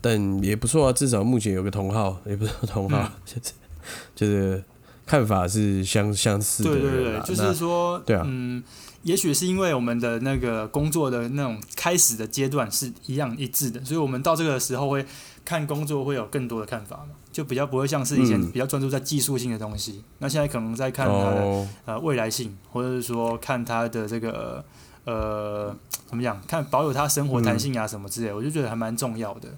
[0.00, 0.92] 但也不错啊。
[0.92, 3.08] 至少目前有个同号，也不是同号，
[4.14, 4.62] 就是。
[5.04, 8.62] 看法是相相似的，对对对，就是说，对啊，嗯，
[9.02, 15.04] 也许是因为我们的那个工作的那种开始的阶段是一样一致的，所以我们到这个时候会
[15.44, 24.64] 看工作会有更多的看法嘛，就比较不会像是以前比较专注在技术性的东西，那现在可能在看它的呃未来性，或者是说看它的这个
[25.04, 29.48] 呃怎么讲，看保有它生活弹性啊什么之类，我就觉得还蛮重要的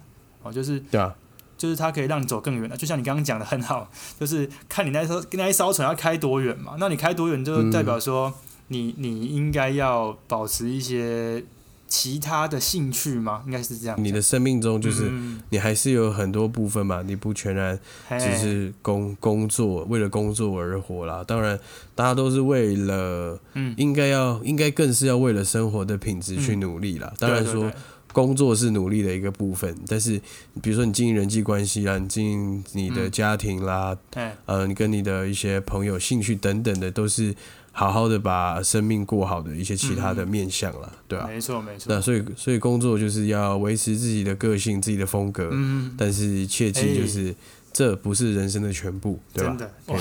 [0.41, 1.13] 哦，就是对啊。
[1.57, 6.75] 就是它可以让你走更远的，就像你刚刚讲的很好，就是看你那艘那一艘船要开多远嘛。
[6.77, 8.31] 那你开多远，就代表说
[8.67, 11.43] 你你应该要保持一些
[11.87, 13.43] 其他的兴趣吗？
[13.45, 13.95] 应该是这样。
[14.03, 15.11] 你的生命中就是
[15.49, 17.79] 你还是有很多部分嘛，你不全然
[18.19, 21.23] 只是工工作为了工作而活啦。
[21.25, 21.59] 当然，
[21.93, 27.13] 大家都是为了，嗯，应该要应该更是要为了生活的品质去努力啦。
[27.19, 27.71] 当然说。
[28.13, 30.17] 工作是努力的一个部分，但是
[30.61, 37.35] 比如说你经营人际关系啦，你经营你的家庭啦，对，呃，你跟你的一些朋友、兴趣等等的，都是
[37.77, 41.27] 好好的把生命过好的一些其他的面向了，对吧？
[41.27, 41.93] 没错，没错。
[41.93, 47.35] 那所以，所以工作就是要维持自己的个性、自己的风格，嗯，但是切记就是
[47.73, 49.49] 这不是人生的全部，对吧？
[49.49, 49.99] 真的，哇，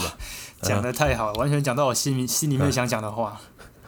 [0.62, 3.40] 讲的太好了，完全讲到我心里心里面想讲的话。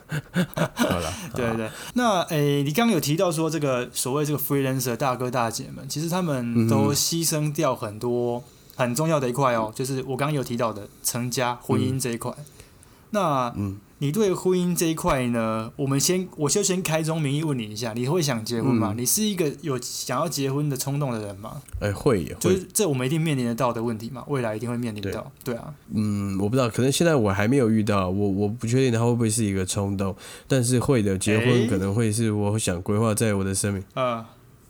[0.08, 8.42] 好了， 对对，那诶，你刚刚有提到说这个所谓这个 freelancer 大哥大姐们，其实他们都牺牲掉很多
[8.74, 12.32] 很重要的一块哦，就是我刚刚有提到的成家婚姻这一块。
[13.10, 13.54] 那
[13.98, 18.92] 你对婚姻这一块呢，我们先我就先开宗明义问你一下，你会想结婚吗？
[18.94, 18.98] 嗯。
[18.98, 21.62] 你是一个有想要结婚的冲动的人吗？
[21.80, 25.32] 哎、会也会，就是这我们一定面临得到的问题嘛，未来一定会面临到。
[25.42, 25.54] 对。
[25.54, 30.14] 啊，嗯，我不知道，可能现在我还没有遇到，我我不确定它会不会是一个冲动，
[30.46, 34.22] 但是会的，结哎婚可能会是我想规划在我的生命，呃，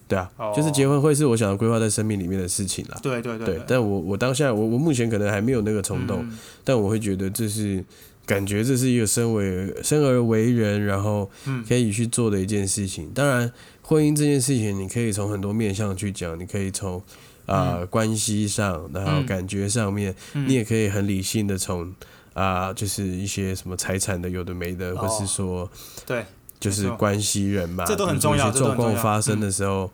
[0.09, 0.53] 对啊，哦。
[0.57, 2.99] 就是结婚会是我想要规划在生命里面的事情啦。
[3.03, 6.39] 对对对，但我我当下我我目前可能还没有那个冲动，嗯。
[6.65, 7.85] 但我会觉得这是
[8.25, 11.65] 感觉这是一个身为生而为人，然后嗯。
[11.69, 13.11] 可以去做的一件事情。
[13.15, 13.51] 当然，
[13.83, 17.03] 婚姻这件事情，你可以从很多面向去讲，你可以从
[17.47, 20.49] 啊、关系上，然后嗯感觉上面，嗯。
[20.49, 21.95] 你也可以很理性的从
[22.35, 25.71] 啊、就是一些什么财产的有的没的，哦或是说
[26.05, 26.23] 对，
[26.61, 29.91] 就是关系人嘛，这都很重要状况发生嗯的时候。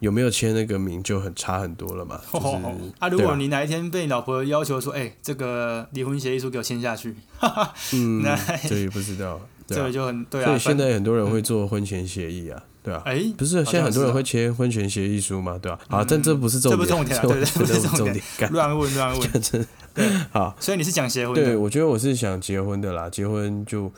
[0.00, 2.20] 有没有签那个名就很差很多了嘛？
[2.34, 2.46] 就是、
[2.98, 7.14] 啊，如果你哪一天被你老婆要求说，哎、这个离婚协议书给我签下去，
[7.94, 8.34] 嗯那，
[8.68, 9.92] 这也不知道，啊这个。
[9.92, 10.46] 就很对啊。
[10.46, 15.78] 所以现在很多人会做婚前协议啊，对啊，哎、不是现在很多人会签婚前协议书嘛，对吧？
[15.88, 23.88] 好，嗯但这不是重点，这不是重点啊对对这不是重点乱问乱问，真对，好，所以你是讲结婚对，我觉得我是想结婚的啦，结婚就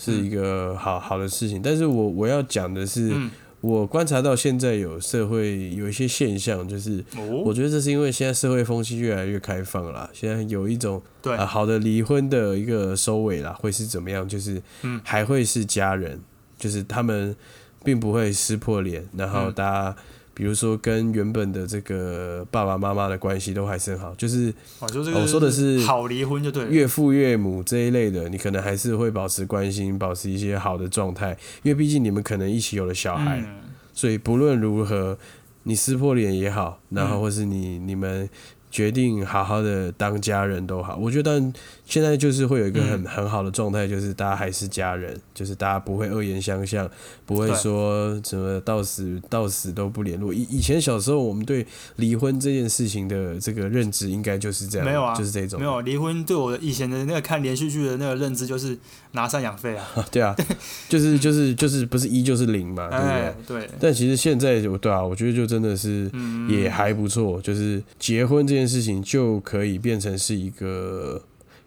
[0.00, 1.60] 是一个好好的事情。
[1.62, 3.30] 但是我我要讲的是，嗯，
[3.60, 14.26] 我观察到现在有社会有一些现象，就是我哦，觉得这是因为现在社会风气越来越开放啦，现在有一种对啊，好的离婚的一个收尾啦，会是怎么样？
[14.26, 16.18] 就是嗯还会是家人，
[16.58, 17.36] 就是他们
[17.84, 19.96] 并不会撕破脸，然后嗯大家。
[20.40, 35.18] 比如说，跟原本的这个爸爸妈妈的关系都还是很好，就是我说这个，我说的是好离婚就对了，岳父岳母这一类的，你可能还是会保持关心，保持一些好的状态，因为毕竟你们可能一起有了小孩，嗯，所以不论如何，
[35.64, 38.26] 你撕破脸也好，然后嗯或是你你们
[38.70, 41.52] 决定好好的当家人都好，我觉得但
[41.90, 43.10] 现在就是会有一个很、嗯。
[43.10, 46.88] 很好的状态，就是大家还是家人，就是大家不会恶言相向，
[47.26, 50.32] 不会说什么到死到死都不联络。
[50.32, 51.66] 以以前小时候我们对
[51.96, 58.78] 离婚这件事情的这个认知应该就是这样，没有啊就是这种，没有离婚对我以前的那个看连续剧的那个认知就是
[59.10, 60.34] 拿赡养费啊， 对啊，
[60.88, 63.12] 就是就是就是不是一就是零嘛，对不对？
[63.12, 71.20] 哎，对，但其实现在就对啊，我觉得就真的是嗯，也还不错，就是结婚这件事情就可以变成是一个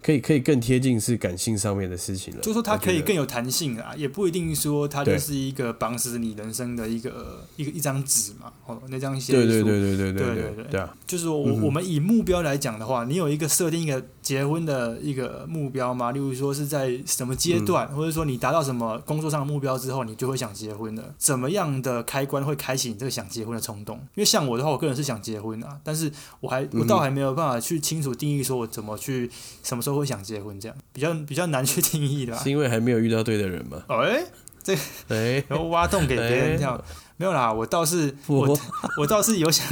[0.04, 2.42] 可以可以更贴近是感性上面的事情了。
[2.42, 16.12] 就说它可以更有弹性啊，也不一定说它就是一个绑死你人生的一个一个一张纸嘛，哦，那张协议对对书对对对对对对对对啊，就是说我、嗯我们以目标来讲的话，你有一个设定一个结婚的一个目标吗？
[16.12, 21.14] 例如说是在什么阶段，嗯或者说你达到什么工作上的目标之后，你就会想结婚了。
[21.16, 23.96] 怎么样的开关会开启你这个想结婚的冲动？
[24.14, 29.30] 因为像我的话，我个人是想结婚啊，但是我还我倒还没有办法去清楚定义说我怎么去
[29.62, 32.50] 什么时候会想结婚，这样比较比较难去定义的是。
[32.50, 33.82] 因为还没有遇到对的人吗？
[33.88, 34.24] 哎、
[34.62, 34.74] 这
[35.08, 36.82] 哎，然后挖洞给别人跳。
[37.16, 38.58] 没有啦，我倒是 我我
[38.98, 39.64] 我倒是有想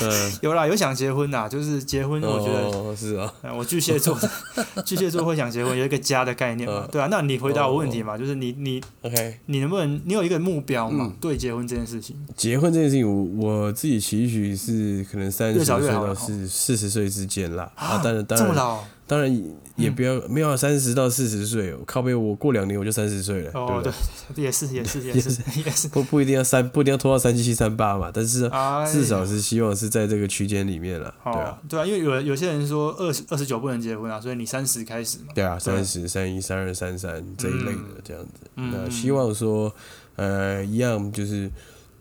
[0.00, 4.18] 嗯，有啦，有想结婚啦，就是结婚，我觉得哦是啊，嗯，我巨蟹座，
[4.86, 7.08] 巨蟹座会想结婚，有一个家的概念嘛，嗯对啊。
[7.10, 11.08] 那你回答我问题嘛，就是你你 OK，你能不能，你有一个目标嘛？
[11.12, 13.06] 嗯对结婚这件事情，结婚这件事情，
[13.38, 17.70] 我我自己期许是可能三十岁到四四十岁之间啦。
[17.74, 19.44] 啊，当然当然这么老当然
[19.74, 23.92] 也不要没有三十到四十岁，靠背我过两年我就三十岁了，对哦不，对？
[24.36, 25.88] 对？，也是也是也是也是。
[25.90, 38.48] 不不一定要三，不一定要拖到三七三八嘛，但是啊，至少是希望是在这个区间里面了，对哦啊，，对啊，因为有有些人说二十二十九不能结婚啊，所以你三十开始嘛，对啊，三十、三一、三二、三三这一类的这样子。
[38.54, 39.74] 嗯那希望说，
[40.14, 41.50] 呃，一样就是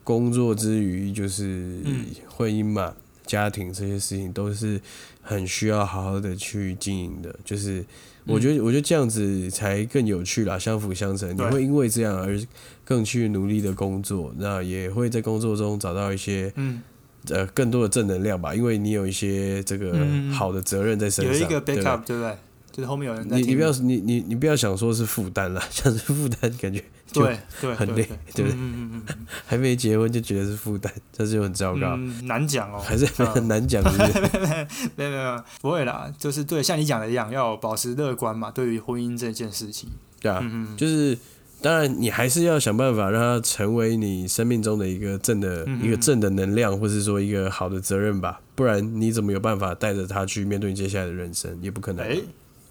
[0.03, 2.05] 工作之余，就是嗯。
[2.39, 2.93] 婚姻嘛、
[3.26, 4.80] 家庭这些事情都是
[5.30, 7.34] 很需要好好的去经营的。
[7.45, 7.86] 就是
[8.25, 11.30] 我觉得，我觉得这样子才更有趣啦，相辅相成。
[11.36, 12.39] 你会因为这样而
[12.84, 16.82] 更去努力的工作，那也会在工作中找到一些嗯，
[17.30, 22.36] 呃更多的正能量吧，因为你有一些这个嗯好的责任在身上，有一个 backup，对不对？
[22.80, 34.67] 就是后面有人在你你不要你你你不要想说是负担了， 像是负担感觉就对对很累对不对嗯嗯嗯嗯还没结婚就觉得是负担，这就很糟糕，嗯，难讲哦，还是很难讲是不是？
[34.95, 38.49] 没有没有不会啦，就是对，像你讲的一样，要保持乐观嘛。
[38.51, 39.89] 对于婚姻这件事情，
[40.21, 41.17] 对啊，嗯嗯，就是
[41.61, 51.57] 当然你还是要想办法让它成为你生命中的一个正的嗯一个正的能量，或是说一个好的责任吧，不然你怎么有办法带着他去面对接下来的人生？
[51.61, 52.21] 也不可能嘛。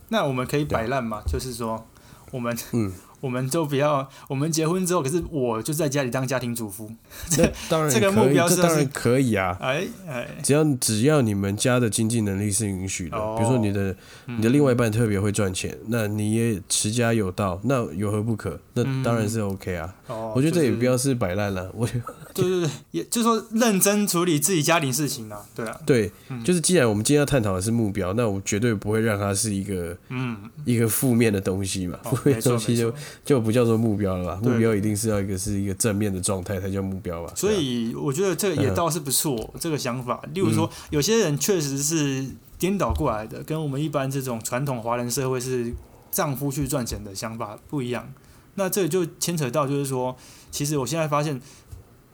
[0.08, 1.86] 哎、那我们可以摆烂嘛，就是说，
[2.30, 6.90] 我们嗯，我们就不要，我们结婚之后，可是我就在家里当家庭主妇。
[7.28, 9.56] 这当然这个目标是当然可以啊。
[9.60, 13.94] 哎哎，只要只要你们家的经济能力是允许的，哦比如说你的
[14.26, 18.58] 你的另外一半特别会赚钱，那你也持家有道，那有何不可？
[18.74, 19.94] 那当然是 OK 啊。
[20.06, 21.86] 哦，我觉得这也就是不要是摆烂了，我
[22.32, 32.94] 对对对，也就是说认真处理自己家庭事情啊，对啊，对，嗯就是既然我们今天要探讨的是目标，那我绝对不会让它是一个嗯，一个负面的东西嘛，哦负面的东西就。
[33.24, 34.40] 就不叫做目标了吧？
[34.42, 37.32] 目标一定是要一个是一个正面的状态才叫目标吧？
[37.34, 40.22] 所以我觉得这个也嗯倒是不错，这个想法。
[40.34, 42.26] 例如说，有些人确实是
[42.58, 45.72] 颠倒过来的，跟我们一般这种传统华人社会是
[46.10, 48.12] 丈夫去赚钱的想法不一样。
[48.54, 50.16] 那这就牵扯到，就是说，
[50.50, 51.40] 其实我现在发现，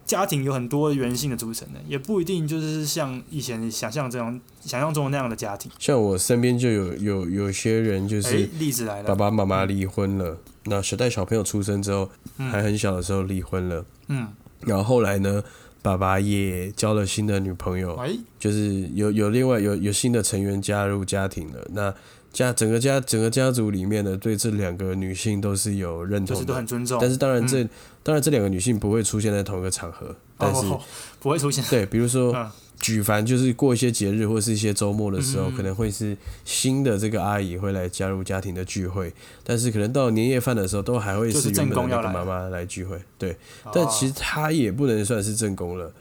[0.04, 5.72] 家庭有很多元性的组成的，也不一定就是像以前想象这样、想象中的那样的家庭。
[5.78, 14.28] 像我身边就有有有些人就哎是，例子来了，爸爸妈妈离婚了，那小代小朋友出生之后还嗯很小的时候离婚了，嗯，
[14.60, 15.42] 然后后来呢，
[15.82, 21.66] 爸爸也交了新的女朋友，哎，就是有有另外有有新的成员加入家庭了。
[21.72, 21.94] 那
[22.32, 26.52] 家整个家整个家族里面呢，对这两个女性都是有认就是同的。
[26.52, 27.62] 都很尊重，但是当然这、
[28.02, 30.80] 当然这两个女性不会出现在同一个场合，但是、哦、
[31.20, 31.62] 不会出现。
[31.70, 32.50] 对，比如说嗯
[32.80, 39.12] 举凡就是过一些节日或是一些周末的时候，可能会是新的这个阿姨会来加入家庭的聚会，
[39.42, 42.98] 但是可能到年夜饭的时候，都还会是正原本的妈妈来聚会。
[43.18, 43.36] 对，
[43.72, 45.92] 但其哦实她也不能算是正宫了。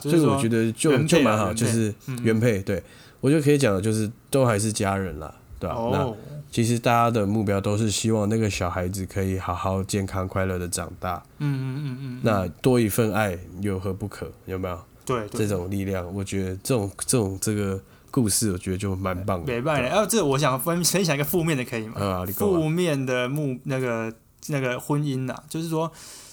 [0.00, 2.18] 所以我觉得就就蛮好，就是嗯。
[2.22, 2.82] 原配，对。
[3.20, 6.14] 我觉得可以讲的就是都还是家人啦，对吧、那哦，
[6.50, 14.30] 其实大家的目标都是希望那个小孩子可以好好健康快乐的长大，嗯嗯嗯嗯，那多一份爱有何不可？
[14.44, 16.12] 有没有对对这种力量？
[16.14, 17.80] 我觉得这种这种这个
[18.10, 19.52] 故事，我觉得就蛮棒的。
[19.52, 22.26] 没办法，啊，这我想分分享一个负面的可以吗？
[22.34, 24.12] 负面的目那个
[24.48, 25.90] 那个婚姻呐、就是说，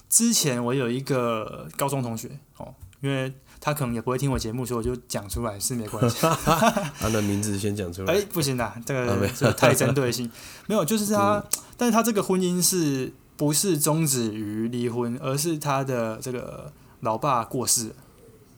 [0.08, 6.18] 之前我有一个高中同学哦，因为他可能也不会听我节目，所以我就讲出来是没关系。
[6.98, 8.14] 他的名字先讲出来。
[8.14, 10.30] 哎，不行啦，这个啊没这个太针对性，
[10.66, 11.44] 没有，就是他，
[11.76, 17.94] 但是他这个婚姻是不是终止于离婚，而是他的这个老爸过世了。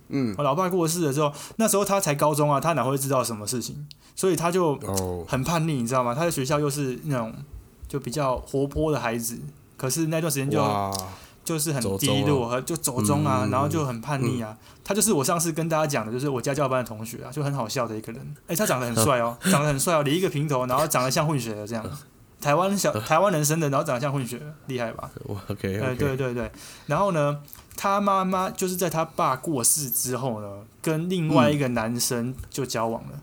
[0.08, 3.86] 嗯，我老爸过世的时候，那时候他才高中啊，他哪会知道什么事情？
[4.14, 6.14] 所以他就哦，很叛逆，你知道吗？
[6.14, 7.34] 他在学校又是那种
[7.88, 9.38] 就比较活泼的孩子，
[9.76, 10.62] 可是那段时间就，
[11.44, 14.56] 就是很低落，和就走中啊，嗯然后就很叛逆啊。
[14.84, 18.34] 他就是我上次跟大家讲的，就是我家教班的同学啊，就很好笑的一个人。
[18.46, 21.84] 哎、他长得很帅哦， 长得很帅哦，理一个平头，然后长得像混血的这样。
[22.40, 25.10] 台湾小台湾人生的，然后长得像混血，厉害吧？
[25.26, 26.52] 哇，OK 呃，对对对。
[26.86, 27.38] 然后呢，
[27.76, 33.20] 他妈妈就是在他爸过世之后呢，跟另外一个男生就交往了。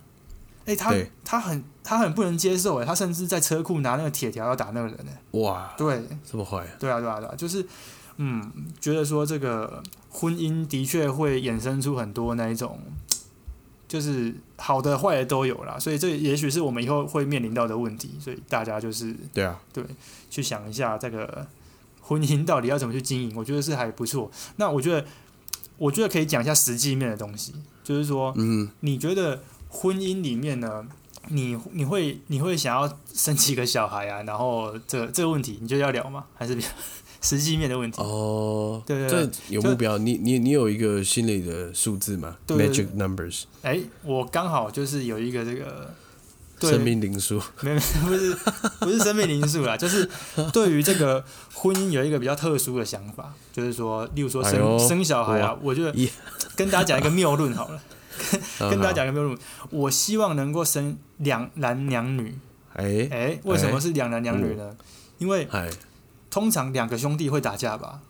[0.66, 1.12] 哎、他对。
[1.24, 5.40] 他很他很不能接受哎，他甚至在车库拿那个铁条要打那个人哎。
[5.40, 6.04] 哇，对。
[6.30, 7.66] 这么坏啊，对啊对啊对啊，就是
[8.18, 12.78] 嗯，觉得说这个婚姻的确会衍生出很多那一种，
[13.88, 19.84] 就是好的坏的都有啦，所以这也许是我们以后会面临到的问题，所以大家就是对啊，对
[20.30, 21.48] 去想一下这个
[22.02, 24.30] 婚姻到底要怎么去经营， 我觉得是还不错。
[24.58, 25.06] 那我觉得，
[25.78, 30.86] 我觉得可以讲一下实际面的东西，就是说，嗯，你觉得婚姻里面呢，
[31.30, 34.24] 你你会你会想要生几个小孩啊？
[34.24, 36.26] 然后这个这个问题，你觉得要聊吗？
[36.36, 36.68] 还是比 较
[37.22, 38.02] 实际面的问题？
[38.02, 45.94] 哦，对对对这有目标，你你你有一个心里的数字吗？Magic numbers，哎、我刚好就是有一个这个。
[46.62, 46.72] 对。
[46.72, 48.38] 生命灵数，没有，不是
[48.80, 50.08] 不是生命灵数啦， 就是
[50.54, 55.92] 对于这个婚姻有一个比较特殊的想法，就是说，例如说生、哎生小孩啊，我觉得
[56.56, 57.82] 跟大家讲一个谬论好了，
[58.60, 59.38] 跟 跟大家讲一个谬论，
[59.72, 62.38] 我希望能够生两男两女，
[62.74, 64.76] 哎哎，为什么是两男两女呢？
[65.18, 65.70] 因为哎，
[66.30, 68.02] 通常两个兄弟会打架吧，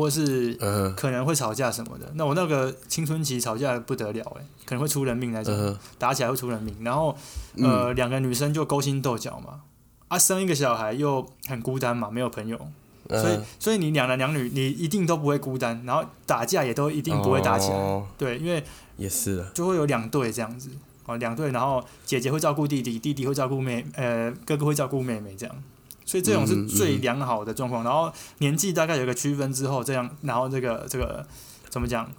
[0.00, 0.94] 或是嗯。
[0.96, 2.10] 可能会吵架什么的。
[2.14, 5.78] 那我那个青春期吵架不得了哎、可能会出人命那种，嗯。
[5.98, 6.74] 打起来会出人命。
[6.80, 7.16] 然后
[7.58, 9.60] 呃，两个女生就勾心斗角嘛，
[10.08, 12.58] 啊，生一个小孩又很孤单嘛，没有朋友，
[13.08, 18.06] 嗯，所以所以你两男两女，你一定都不会孤单，然后打架也都一定不会打起来，哦。
[18.16, 18.62] 对，因为
[18.96, 20.70] 也是，就会有两对这样子，
[21.06, 25.54] 哦，两队，然后姐姐会照顾弟弟，弟弟会照顾妹，呃，哥哥会照顾妹妹这样。
[26.10, 31.24] 所以这种是最良好的状况，然后年纪大概有个区分之后，这样，然后这个这个
[31.68, 32.10] 怎么讲？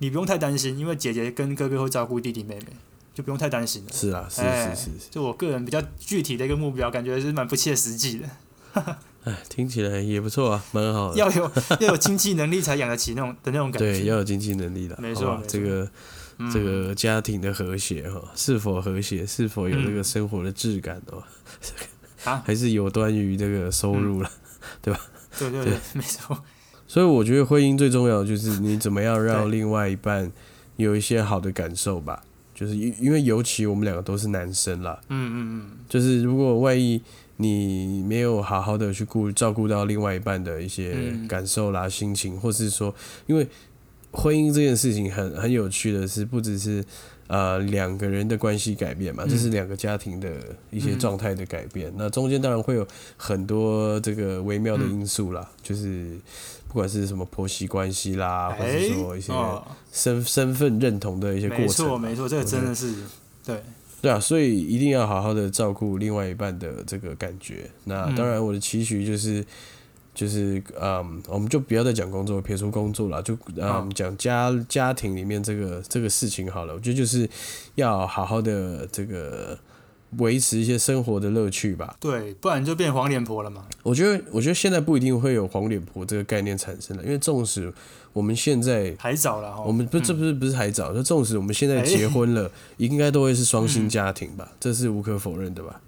[0.00, 2.66] 你不用太担心，因为姐姐跟哥哥会照顾弟弟妹妹，
[3.14, 3.90] 就不用太担心了。
[3.90, 8.28] 是啊，是哎是是是，就我个人比较具体的一个目标，感觉是蛮不切实际的。
[9.24, 11.16] 哎，听起来也不错啊，蛮好的。
[11.16, 13.92] 要有要有经济能力才养得起那种的那种感觉。
[13.92, 15.90] 对，要有经济能力的，没错这个
[16.36, 21.24] 嗯这个家庭的和谐哈，是否和谐，是否有这个嗯生活的质感哦？
[22.24, 24.30] 啊，还是有端于这个收入了，
[24.82, 25.00] 对吧？
[25.38, 26.36] 对对对，没错。
[26.86, 30.30] 所以我觉得婚姻最重要的就是你怎么样让另外一半
[30.76, 32.22] 有一些好的感受吧。
[32.54, 37.00] 就是因因为尤其我们两个都是男生啦，嗯嗯嗯，就是如果万一
[37.36, 42.92] 你没有好好的去顾照顾到另外一半的一些感受啦、心情，或是说，
[43.26, 43.46] 因为
[44.10, 46.84] 婚姻这件事情很很有趣的是，不只是
[47.28, 50.28] 呃两个人的关系改变嘛，这是两个家庭的
[50.70, 51.92] 一些状态的改变。
[51.96, 52.84] 那中间当然会有
[53.16, 56.18] 很多这个微妙的因素啦，就是
[56.66, 59.32] 不管是什么婆媳关系啦，或者说一些
[59.92, 61.66] 身身份认同的一些过程。
[61.66, 62.92] 没错，没错，这个真的是
[63.44, 63.62] 对。
[64.00, 67.68] 对啊，所以一定要好好的照顾另外一半的这个感觉。
[67.82, 69.44] 那当然，我的期许就是，
[70.18, 76.74] 就是嗯，我们就不要再讲工作，撇除工作了，就嗯讲家家庭里面这个这个事情好了。
[76.74, 77.28] 我觉得就是
[77.76, 79.56] 要好好的这个。
[80.16, 81.94] 维持一些生活的乐趣吧。
[82.00, 83.66] 对，不然就变黄脸婆了嘛。
[83.82, 87.70] 我觉得，我觉得现在不一定会有黄脸婆这个概念产生了，因为纵使
[88.14, 95.78] 我们现在还早了，我们不，这不是不是还早，就纵使我们现在结婚了， 应该都会是双薪家庭吧，这是无可否认的吧。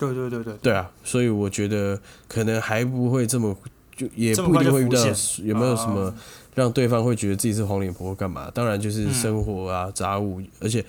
[0.00, 0.54] 对对对对。
[0.62, 3.56] 对啊，所以我觉得可能还不会这么，
[3.94, 4.98] 就也不一定会遇到
[5.44, 6.12] 有没有什么
[6.54, 8.50] 让对方会觉得自己是黄脸婆干嘛？
[8.52, 10.84] 当然就是生活啊杂物，而且。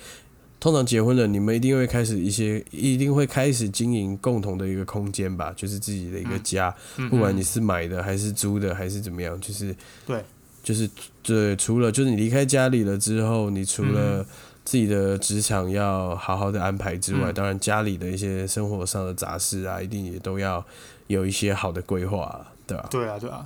[0.64, 6.72] 通常结婚了，你们一定会开始一些，一定会开始经营共同的一个空间吧，就是自己的一个家，
[7.10, 10.24] 不管你是买的还是租的还是怎么样，就是对，
[10.64, 10.88] 就是
[11.24, 14.24] 对，除了就是你离开家里了之后，你除了
[14.72, 20.64] 自己的职场要好好的安排之外，当然家里的一些生活上的杂事啊，一定也都要
[21.08, 22.88] 有一些好的规划，对吧？
[22.90, 23.46] 对啊，对啊。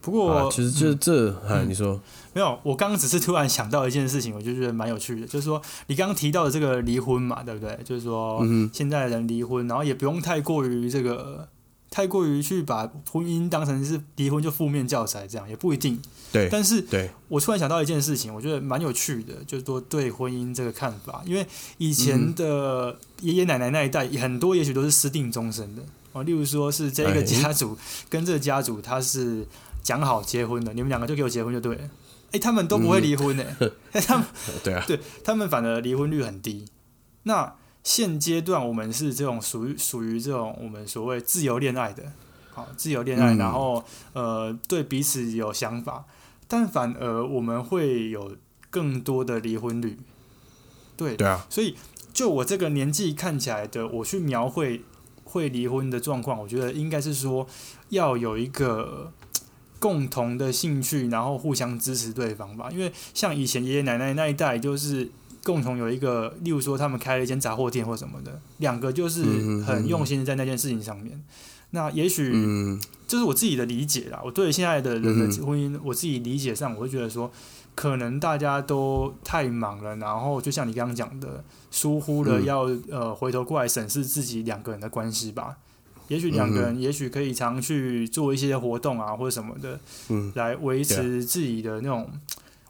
[0.00, 2.00] 不过，其实就这，哈，你说
[2.34, 2.56] 没有？
[2.62, 7.76] 我刚刚只是突然想到一件事情，我就觉得蛮有趣的，就是说你刚刚提到的这个离婚嘛，对不对？
[7.82, 8.40] 就是说
[8.72, 11.48] 现在的人离婚，然后也不用太过于这个，
[11.94, 16.02] 太过于去把婚姻当成是离婚就负面教材，这样也不一定。
[16.32, 21.46] 对，但是对我突然想到一件事情，我觉得蛮有趣的，就是说对婚姻这个看法，因为
[21.78, 27.78] 以前的爷爷奶奶那一代，很多也许都是私定终身的哦，例如说是这个家族
[28.08, 29.46] 跟这个家族，他是。
[29.84, 31.82] 讲好结婚的，你们两个就给我结婚就对了。
[32.32, 33.44] 哎，他们都不会离婚呢。
[33.92, 34.26] 哎，他们
[34.62, 36.64] 对啊，对他们反而离婚率很低。
[37.24, 37.54] 那
[37.84, 42.12] 现阶段我们是这种属于属于这种我们所谓自由恋爱的，
[42.52, 46.04] 好自由恋爱，然后呃对彼此有想法，
[46.48, 48.36] 但反而我们会有
[48.70, 49.96] 更多的离婚率。
[50.96, 51.76] 对对啊，所以
[52.12, 54.82] 就我这个年纪看起来的，我去描绘
[55.22, 57.46] 会离婚的状况，我觉得应该是说
[57.90, 59.12] 要有一个。
[59.80, 62.70] 共同的兴趣，然后互相支持对方吧。
[62.72, 65.10] 因为像以前爷爷奶奶那一代，就是
[65.44, 69.22] 共同有一个，例如说他们开了一间杂货店或什么的，两个就是
[69.62, 71.22] 很用心的在那件事情上面。
[71.70, 72.32] 那也许
[73.06, 74.20] 这是我自己的理解啦。
[74.24, 77.30] 我对现在的人的婚姻，我自己理解上，我会觉得说，
[77.74, 85.56] 可能大家都太忙了，然后就像你刚刚讲的，疏忽了要呃回头过来审视自己两个人的关系吧。
[86.08, 89.80] 也许两个人，也许可以常去做一些活动啊，或者什么的，
[90.34, 92.08] 来维持自己的那种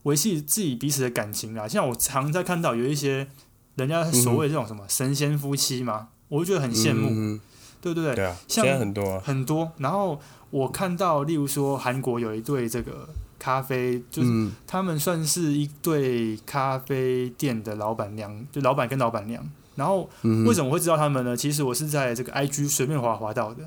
[0.04, 1.68] 维系自己彼此的感情啊。
[1.68, 3.26] 像我常在看到有一些
[3.74, 7.38] 人家所谓这种什么神仙夫妻嘛，我就觉得很羡慕，
[7.82, 8.14] 对不对？
[8.14, 9.70] 对啊，现在很多很多。
[9.78, 10.18] 然后
[10.50, 19.44] 我看到，例如说韩国有一对这个咖啡，就是他们算是一对咖啡店的老板娘，就老板跟老板娘。
[19.76, 20.08] 然后
[20.46, 21.36] 为什么我会知道他们呢？
[21.36, 23.64] 其实我是在这个 IG 随便滑滑到的。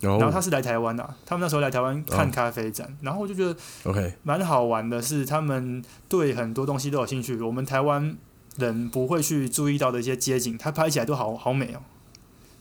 [0.00, 7.36] 然后他是来台湾的，他们那时候来台湾看咖啡展，然后我就觉得 OK 蛮好玩的，是他们对很多东西都有兴趣。
[7.40, 8.16] 我们台湾
[8.56, 11.80] 人不会去注意到的一些街景，他拍起来都好好美哦。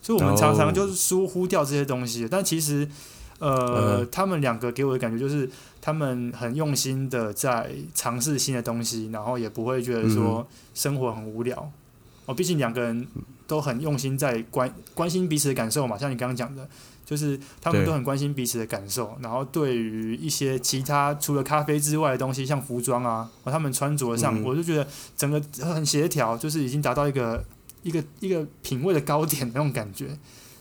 [0.01, 2.25] 所以我们常常就是疏忽掉这些东西。
[2.29, 2.87] 但其实，
[3.39, 5.49] 呃，他们两个给我的感觉就是，
[5.81, 11.71] 他们很用心的在尝试新的东西，然后也不会觉得说生活很无聊。
[12.25, 13.07] 哦，毕竟两个人
[13.45, 16.69] 都很用心在关关心彼此的感受嘛，像你刚刚讲的，
[17.10, 24.86] 就是他们都很关心彼此的感受，然后对于一些其他除了咖啡之外的东西，像服装啊，他们穿着上，我就觉得
[25.18, 27.43] 整个很协调，就是已经达到一个
[27.82, 30.16] 一个一个品味的高点那种感觉，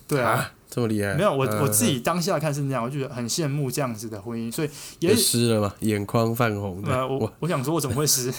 [0.07, 0.53] 对啊。
[0.71, 1.15] 这么厉害？
[1.15, 4.69] 没有，我我自己当下看是那样，我就觉得很羡慕这样子的婚姻，所以
[5.01, 6.83] 也湿了嘛，眼眶泛红。
[6.85, 8.31] 呃，我我想说，我怎么会湿？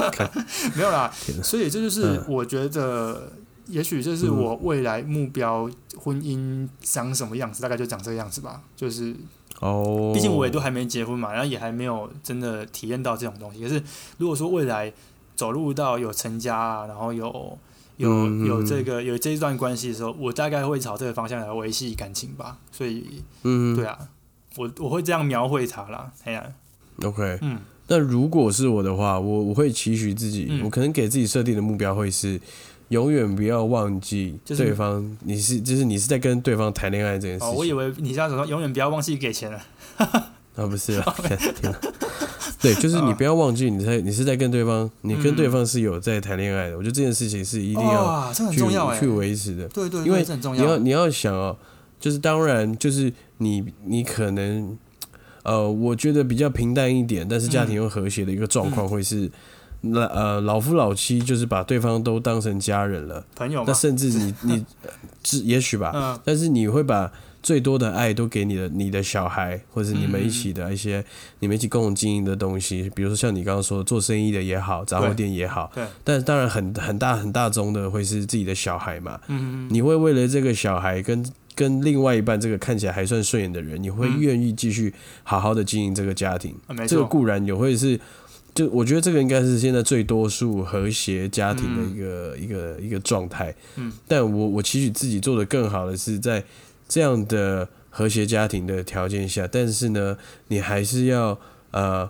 [0.74, 3.30] 没有啦，所以这就是我觉得，
[3.70, 8.62] 也许这是我未来目标婚姻长什么样子，大概就长这个样子吧。
[8.76, 9.14] 就是
[9.60, 13.62] 哦，毕竟我也都还没结婚嘛，然后也还没有真的体验到这种东西。
[13.62, 13.82] 可是
[14.18, 14.92] 如果说未来
[15.36, 17.58] 走入到有成家，啊然后有
[17.96, 22.58] 有嗯有这个有这一段关系的时候，我大概会朝这个方向来维系感情吧。
[22.72, 23.98] 所以，嗯，对啊，
[24.56, 26.12] 我我会这样描绘他啦。
[26.24, 26.44] 哎呀
[27.04, 27.38] ，，OK。
[27.42, 27.58] 嗯
[27.92, 32.40] 那如果是我的话，我我会期许自己，嗯我可能给自己设定的目标会是，
[32.90, 37.56] 永远不要忘记就是对方，你是就是你是在跟对方谈恋爱这件事哦，情。
[37.58, 39.60] 我以为你这样子说，永远不要忘记给钱了。
[40.56, 41.72] 啊，不是啊，天 哪
[42.60, 46.76] 对，就是你不要忘记你在你是在跟对方，你跟对方是有在谈恋爱的。
[46.76, 48.56] 我觉得这件事情是一定要去
[48.98, 49.06] 去。
[49.06, 49.68] 维持的。
[49.68, 50.26] 对对，因为。
[50.52, 51.56] 你要你要想哦，
[52.00, 54.76] 就是当然就是你你可能
[55.44, 59.30] 呃，我觉得比较平淡一点，但是家庭又和谐的一个状况会是。
[59.82, 64.66] 那呃，老夫老妻就是把对方都当成家人了，朋友，那甚至你 你，
[65.22, 66.20] 只也许吧，嗯。
[66.24, 67.10] 但是你会把
[67.42, 71.02] 最多的爱都给你的你的小孩，或者你们一起的一些、
[71.38, 81.24] 你们一起共同经营的东西，比如说像你刚刚说做生意的也好，杂货店也好，对，但当然很很大很大宗的会是自己的小孩嘛，嗯嗯你会为了这个小孩跟
[81.54, 84.20] 跟另外一半这个看起来还算顺眼的人，你会嗯。
[84.20, 86.54] 愿意继续好好的经营这个家庭，
[86.86, 87.98] 这个固然也会是。
[88.54, 93.54] 就我觉得这个应该是现在最多数和谐家庭的一个、一个一个状态。
[93.76, 96.42] 嗯，但我我期许自己做的更好的是在
[96.88, 100.16] 这样的和谐家庭的条件下，但是呢，
[100.48, 101.38] 你还是要
[101.70, 102.08] 呃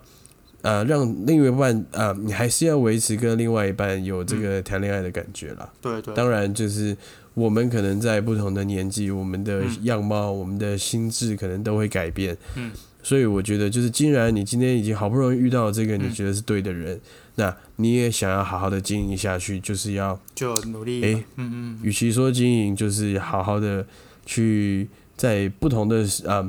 [0.63, 5.71] 呃让另一半啊、呃，你还是要维持跟另外一半有这个谈恋爱的感觉啦。
[5.81, 6.97] 对对，当然，就是
[7.35, 12.37] 我们可能在不同的年纪，我们的嗯样貌、我们的心智可能都会改变。
[12.57, 12.73] 嗯，
[13.03, 17.01] 所以我觉得，就是既然你今天已经好不容易遇到这个你嗯觉得是对的人，
[17.37, 21.03] 那你也想要好好的经营下去，就是要，就努力。
[21.03, 23.87] 诶嗯嗯，与其说经营，就是好好的
[24.27, 26.47] 去在不同的啊、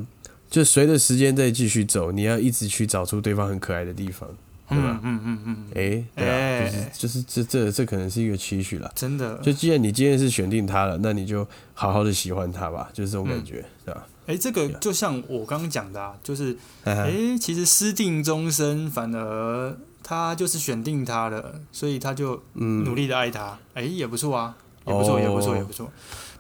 [0.50, 4.30] 就随着时间再继续走，你要一直去找出对方很可爱的地方。
[4.70, 8.90] 对吧嗯嗯嗯嗯，诶，对啊，哎就是就是这这这可能是一个期许了。
[8.96, 9.38] 真的。
[9.40, 14.08] 就既然你今天是选定他了，那你就好好的喜欢他吧，就是这种感觉，对吧？
[14.28, 24.56] 哎，这个就像我刚刚讲的啊，就是哎哎，其实私定终身，反而他就是选定他了，所以他就嗯，努力的爱他，哎，也不错啊，
[24.86, 25.92] 也不错，也不错，哦也不错。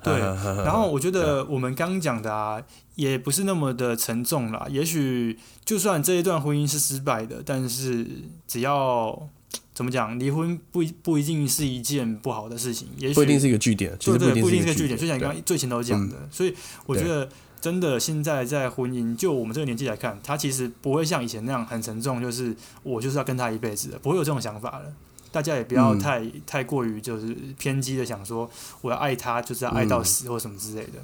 [0.03, 2.59] 对，然然后我觉得我们刚讲的啊，
[2.95, 4.65] 也不是那么的沉重啦。
[4.67, 8.07] 也许就算这一段婚姻是失败的，但是
[8.47, 9.29] 只要
[9.75, 16.55] 怎么讲，离婚不一不一定是一件不好的事情，也许不一定是一个据点，对对，不一定是一个是个据点，就像你刚刚最前头讲的，所以
[16.87, 17.29] 我觉得
[17.61, 24.85] 真的现在在婚姻，就我们这个年纪来看，他其实不会像以前那样很沉重，就是我就是要跟他一辈子的，不会有这种想法了。
[25.31, 25.99] 大家也不要嗯。
[25.99, 28.49] 太、太过于就是偏激的想说
[28.81, 30.99] 我要爱他就是要爱到死或什么之类的，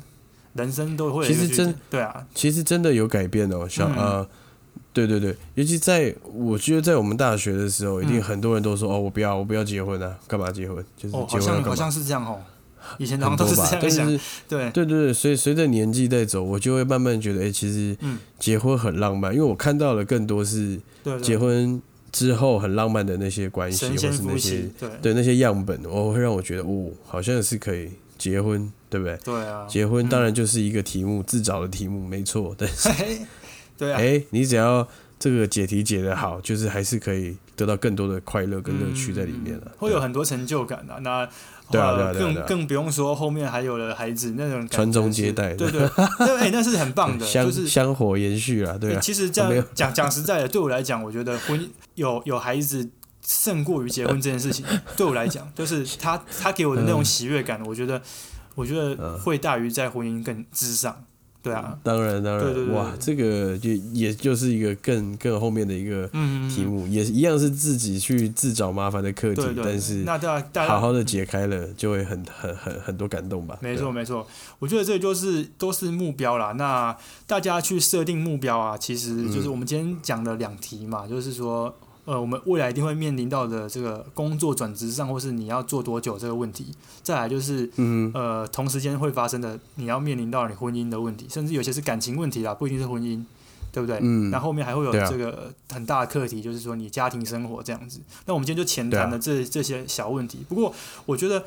[0.55, 3.95] 人生都会其实真对啊，其实真的有改变哦，像嗯。
[3.95, 4.29] 呃，
[4.91, 8.23] 对对对，尤其在我觉得在我们大学的时候，一定嗯。
[8.23, 10.83] 很多人都说哦，我不要，我不要结婚啊，干嘛结婚？
[10.97, 11.15] 就是？
[11.15, 12.41] 好像好像是这样哦，
[12.97, 21.81] 以前好很像都是这样想，是对，对对所以随着年纪在走，我就会慢慢觉得，哎，其实嗯结婚很浪漫，因为我看到了更多是对对，结婚
[22.11, 29.17] 之后很浪漫的那些关系，或是那些，对对那些样本，我会让我觉得，哦，好像是可以结婚，对不对？
[29.23, 32.55] 对啊，结婚嗯当然就是一个题目，自找的题目，没错。
[32.57, 33.19] 但是， 嘿
[33.77, 34.87] 对啊，哎，你只要
[35.19, 39.71] 这个解题解得好，就是还是可以得到更多的快乐跟乐趣在里面了嗯。
[39.77, 41.29] 会有很多成就感的、那对啊呃
[41.69, 45.81] 对啊更更不用说后面还有了孩子那种传宗接代对对
[46.17, 47.67] 对，哎、那是很棒的， 香就是。
[47.67, 52.89] 香火延续啊，对啊，其实这样 讲讲实在的，对我来讲，我觉得婚有有孩子
[53.25, 54.65] 胜过于结婚这件事情。
[54.95, 58.01] 对我来讲，就是他他给我的那种喜悦感，我觉得
[58.55, 61.03] 我觉得嗯会大于在婚姻更之上。
[61.41, 73.57] 对啊，当然当然，对对对哇，这个就也就是一个更更后面的一个嗯，题目，也是一样是自己去自找麻烦的课题但是那大家好好的解开了，就会很很很很多感动吧。
[73.61, 74.27] 没错没错，
[74.59, 76.51] 我觉得这就是都是目标啦。
[76.53, 81.73] 那大家去设定目标啊，其实嗯就是我们今天讲的两题嘛，就是说，
[82.07, 86.73] 呃，我们未来一定会面临到的这个工作转职上，或是你要做多久这个问题。
[87.03, 93.23] 再来就是，嗯，呃，同时间会发生的，你要面临到你婚姻的问题，甚至有些是感情问题啦，不一定是婚姻。
[93.69, 93.99] 对不对？
[94.01, 97.99] 嗯那后面还会有这个很大的课题，就是说你家庭生活这样子。
[98.25, 100.39] 那我们今天就浅谈对啊了这、这些小问题。
[100.49, 100.73] 不过
[101.05, 101.45] 我觉得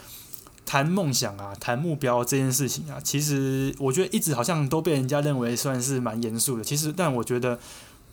[0.64, 6.62] 谈梦想啊，谈目标这件事情啊，其实我觉得一直好像都被人家认为算是蛮严肃的。
[6.62, 7.58] 其实，但我觉得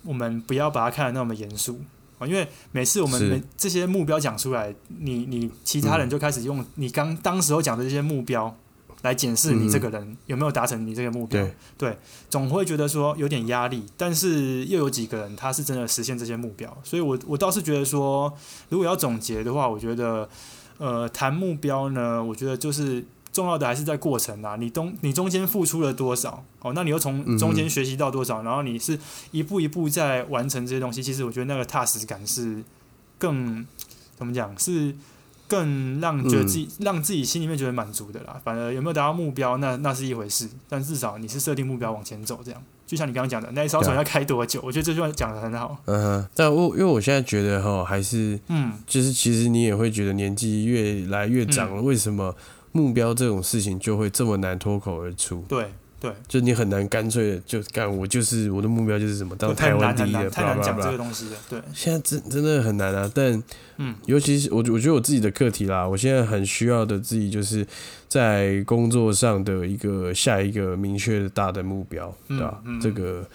[0.03, 8.55] 我们不要把它看得那么严肃啊，因为每次我们每这些目标讲出来，你你其他人就开始用你刚当时候讲的这些目标
[9.03, 11.45] 来检视你这个人有没有达成你这个目标。
[11.77, 11.95] 对，
[12.29, 18.33] 总会觉得说有点压力，但是又有几个人他是真的实现这些目标，所以我我倒是觉得说，
[18.69, 20.27] 如果要总结的话，我觉得，
[20.79, 23.05] 呃，谈目标呢，我觉得就是
[23.37, 24.55] 重要的还是在过程啊。
[24.55, 26.43] 你中你中间付出了多少？
[26.61, 28.41] 哦，那你又从中间学习到多少？
[28.41, 28.97] 然后你是
[29.29, 31.03] 一步一步在完成这些东西。
[31.03, 32.63] 其实我觉得那个踏实感是
[33.19, 33.63] 更
[34.17, 34.57] 怎么讲？
[34.57, 34.95] 是
[35.47, 38.41] 更让觉得自己让自己心里面觉得满足的啦。
[38.43, 40.49] 反而有没有达到目标，那那是一回事。
[40.67, 42.61] 但至少你是设定目标往前走，这样。
[42.85, 44.61] 就像你刚刚讲的，那一艘船要开多久？
[44.63, 45.77] 我觉得这句话讲的很好。
[45.85, 52.33] 嗯，但我因为我现在觉得哈，还是嗯，就是其实你也会觉得年纪越来越长了，为什么
[52.71, 55.43] 目标这种事情就会这么难脱口而出？
[55.47, 55.65] 对。
[55.99, 61.31] 对，就你很难干脆的就干，我就是我的目标就是什么，当台湾第一的，太难讲这个东西了。
[61.49, 63.11] 对，现在真真的很难啊。
[63.15, 63.43] 但
[63.77, 67.65] 嗯，尤其是我我觉得我自己的课题啦，我现在很需要的自己就是
[68.07, 72.61] 在工作上的一个下一个明确的大的目标，对吧？
[72.79, 73.27] 这个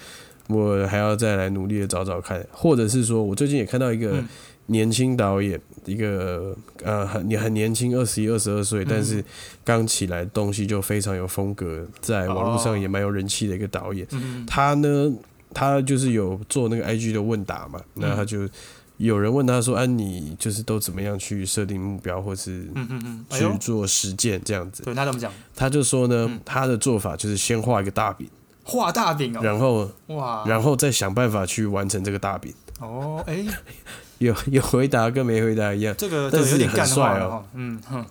[0.47, 4.23] 我还要再来努力的找找看，或者是说我最近也看到一个。
[4.67, 9.25] 年轻导演，一个呃很你很年轻，二十一、二十二岁，但是
[9.65, 14.07] 刚起来东西就非常有风格，在网络上也蛮有人气的一个导演。
[14.47, 15.13] 他呢，
[15.53, 18.49] 他就是有做那个 IG 的问答嘛，那他就
[18.99, 22.65] 有人问他说：“啊，你就是都怎么样去设定目标，或是
[23.31, 25.33] 去做实践这样子？”对他怎么讲？
[25.57, 28.29] 他就说呢，他的做法就是先画一个大饼，
[28.63, 32.55] 画大饼哦，然后哇，然后再想办法去完成这个大饼。
[32.79, 33.45] 哦，哎。
[34.23, 38.05] 有 有回答跟没回答一样，这个但是很帅哦，嗯哼。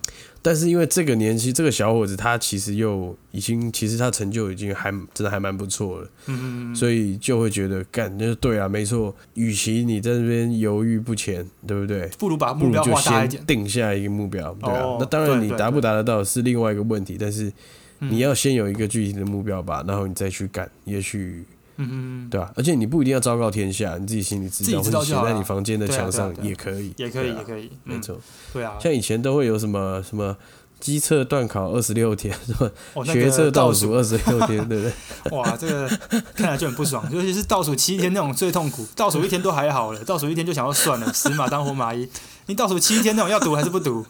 [0.44, 6.74] 但是因为这个年纪，这个小伙子他其实又已经，其实他成就已经还真的还蛮不错了，嗯嗯嗯。
[6.74, 9.14] 所以就会觉得干就是对啊，没错。
[9.34, 12.08] 与其你在那边犹豫不前，对不对？
[12.18, 14.96] 不如把目标画大一点，定下一个目标，对啊。
[14.98, 17.52] 那当然你达不达得到是另外一个问题，但是
[18.00, 21.44] 你要先有一个具体的目标吧，然后你再去干，也许。
[21.90, 22.50] 嗯嗯，对吧？
[22.56, 28.18] 而且你不一定要昭告天下，你自己心里知道，或者写在你房间的墙上也可以，也可以，也可以，没错。
[28.52, 30.36] 对啊，像以前都会有什么什么
[30.80, 32.54] 机测断考二十六天， 什
[32.94, 34.92] 么学测倒数二十六天， 对不对？
[35.38, 35.88] 哇，这个
[36.34, 38.86] 看来就很不爽， 尤其是倒数七天那种最痛苦。
[38.96, 42.08] 倒数一天都还好了，倒数一天就想要算了，死马当活马医。
[42.46, 44.04] 你倒数七天那种要读还是不读？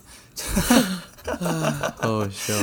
[1.97, 2.53] 好笑。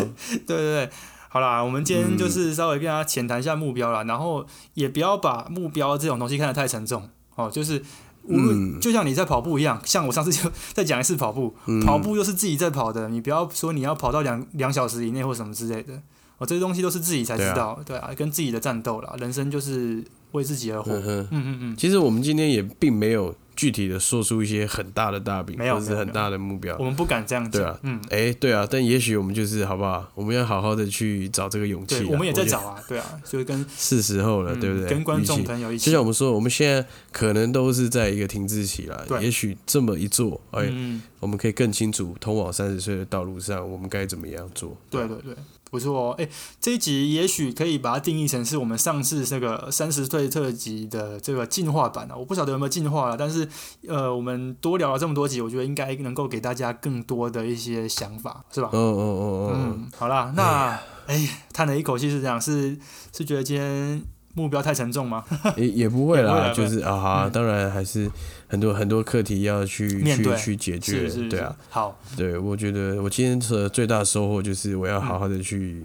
[0.47, 0.91] 对对对。
[1.33, 7.49] 好啦，我们今天就是稍微跟大家浅谈一下目标啦，然后也不要把目标这种东西看得太沉重哦。
[7.49, 7.81] 就是
[8.25, 11.55] 无论就像你在跑步一样，像我上次就再讲一次跑步，
[11.87, 15.95] 跑步又是自己在跑的，你不要说你要跑到两两小时以内或什么之类的，
[16.39, 20.91] 哦，这些东西都是自己才知道，对啊，跟自己的战斗啦，人生就是为自己而活。
[20.93, 21.77] 嗯嗯嗯。
[21.77, 23.33] 其实我们今天也并没有。
[23.61, 27.61] 具体的说出一些很大的大饼，或者是很大的目标，我们不敢这样讲。
[27.61, 30.11] 对啊，嗯，哎，对啊，但也许我们就是好不好？
[30.15, 32.03] 我们要好好的去找这个勇气。
[32.05, 34.89] 我们也在找啊，对啊，就跟是时候了，对不对？
[34.89, 35.85] 跟观众朋友一起。
[35.85, 36.83] 就像我们说，我们现在
[37.13, 39.05] 可能都是在一个停滞期了。
[39.07, 40.73] 对也许这么一做，哎，
[41.19, 44.75] 我们可以更清楚通往三十岁的道路上，我们该怎么样做。
[44.89, 45.35] 对对对。
[45.71, 46.29] 不错哦，哎，
[46.61, 53.49] 这一集也许可以把它定义成是我们上次这个三十岁特辑的这个进化版啊，我不晓得有没有进化了，但是
[53.87, 58.69] 呃，我们多聊了这么多集，我觉得应该能够给大家更多的一些想法，是吧？
[58.73, 62.77] 嗯嗯嗯嗯，好啦，那哎，叹了一口气是这样，是
[63.17, 64.03] 是觉得今天。
[64.35, 65.25] 目标太沉重吗？
[65.57, 68.11] 也也不会啦，就是啊哈，当然还是
[68.47, 71.55] 很多很多课题要去去去解决，对啊。
[71.69, 75.85] 好，对我觉得我今天的最大收获就是我要好好的去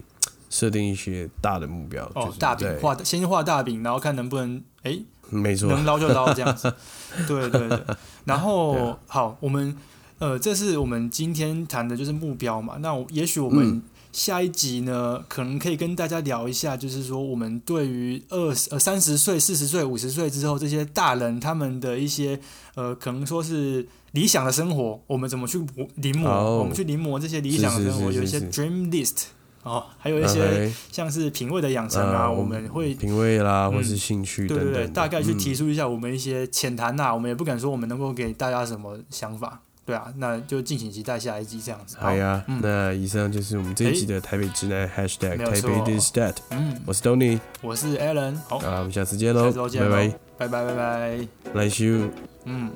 [0.50, 6.72] 设定一些大的目标，哦，大饼画，先画大饼，然后看能不能哎， 没错，能捞就捞这样子。
[7.28, 7.80] 对对对，
[8.26, 9.76] 然后好，我们
[10.20, 13.82] 呃，这是我们今天谈的就是目标嘛，那也许我们。
[14.16, 22.40] 下一集呢，可能可以跟大家聊一下，就是说我们对于二十呃三十岁、四十岁、五十岁之后这些大人他们的一些
[22.76, 25.60] 呃，可能说是理想的生活，我们怎么去
[25.96, 26.30] 临摹？
[26.30, 29.24] 我们去临摹这些理想的生活，有一些 dream list
[29.64, 39.62] 哦，还有一些像是品味的养成啊，我们会品味啦，或是兴趣对对对，大概去提出一下我们一些浅谈呐，我们也不敢说我们能够给大家什么想法。
[39.86, 41.96] 对啊，那就敬请期待下一集这样子。
[42.00, 46.36] 好呀，那以上就是我们这一集的台北直男 #hashtag 台北 this that。
[46.50, 48.36] 嗯，我是 Tony，我是 Alan。
[48.50, 52.10] 好，那我们下次见喽，拜拜，拜拜拜拜，来修，
[52.46, 52.72] 嗯。